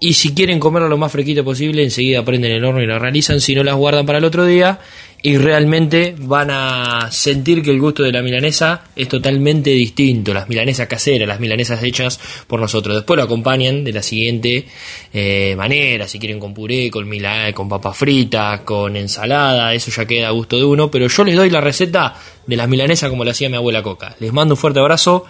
y 0.00 0.14
si 0.14 0.34
quieren 0.34 0.60
comerlo 0.60 0.88
lo 0.88 0.98
más 0.98 1.12
fresquito 1.12 1.44
posible, 1.44 1.82
enseguida 1.82 2.24
prenden 2.24 2.52
el 2.52 2.64
horno 2.64 2.82
y 2.82 2.86
lo 2.86 2.98
realizan, 2.98 3.40
si 3.40 3.54
no 3.54 3.62
las 3.62 3.76
guardan 3.76 4.04
para 4.04 4.18
el 4.18 4.24
otro 4.24 4.44
día 4.44 4.80
y 5.26 5.38
realmente 5.38 6.14
van 6.18 6.50
a 6.50 7.08
sentir 7.10 7.62
que 7.62 7.70
el 7.70 7.80
gusto 7.80 8.02
de 8.02 8.12
la 8.12 8.20
milanesa 8.20 8.82
es 8.94 9.08
totalmente 9.08 9.70
distinto, 9.70 10.34
las 10.34 10.50
milanesas 10.50 10.86
caseras, 10.86 11.26
las 11.26 11.40
milanesas 11.40 11.82
hechas 11.82 12.20
por 12.46 12.60
nosotros. 12.60 12.94
Después 12.94 13.16
lo 13.16 13.22
acompañan 13.22 13.84
de 13.84 13.94
la 13.94 14.02
siguiente 14.02 14.66
eh, 15.14 15.54
manera, 15.56 16.06
si 16.08 16.18
quieren 16.18 16.38
con 16.38 16.52
puré, 16.52 16.90
con, 16.90 17.10
con 17.54 17.68
papa 17.70 17.94
frita, 17.94 18.60
con 18.66 18.98
ensalada, 18.98 19.72
eso 19.72 19.90
ya 19.90 20.04
queda 20.04 20.28
a 20.28 20.32
gusto 20.32 20.58
de 20.58 20.64
uno, 20.64 20.90
pero 20.90 21.08
yo 21.08 21.24
les 21.24 21.36
doy 21.36 21.48
la 21.48 21.62
receta 21.62 22.20
de 22.46 22.56
las 22.56 22.68
milanesas 22.68 23.08
como 23.08 23.24
la 23.24 23.30
hacía 23.30 23.48
mi 23.48 23.56
abuela 23.56 23.82
Coca. 23.82 24.16
Les 24.20 24.30
mando 24.30 24.52
un 24.52 24.58
fuerte 24.58 24.80
abrazo 24.80 25.24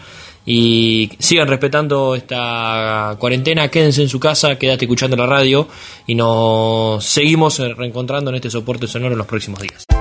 y 0.47 1.11
sigan 1.19 1.49
respetando 1.49 2.15
esta 2.15 3.17
cuarentena, 3.19 3.69
quédense 3.69 4.03
en 4.03 4.09
su 4.09 4.21
casa, 4.21 4.59
quédate 4.59 4.85
escuchando 4.85 5.17
la 5.17 5.27
radio 5.27 5.69
y 6.07 6.15
nos 6.15 7.05
seguimos 7.05 7.59
reencontrando 7.59 8.31
en 8.31 8.37
este 8.37 8.51
soporte 8.51 8.87
sonoro 8.87 9.13
en 9.13 9.19
los 9.19 9.27
próximos 9.27 9.61
días. 9.61 9.94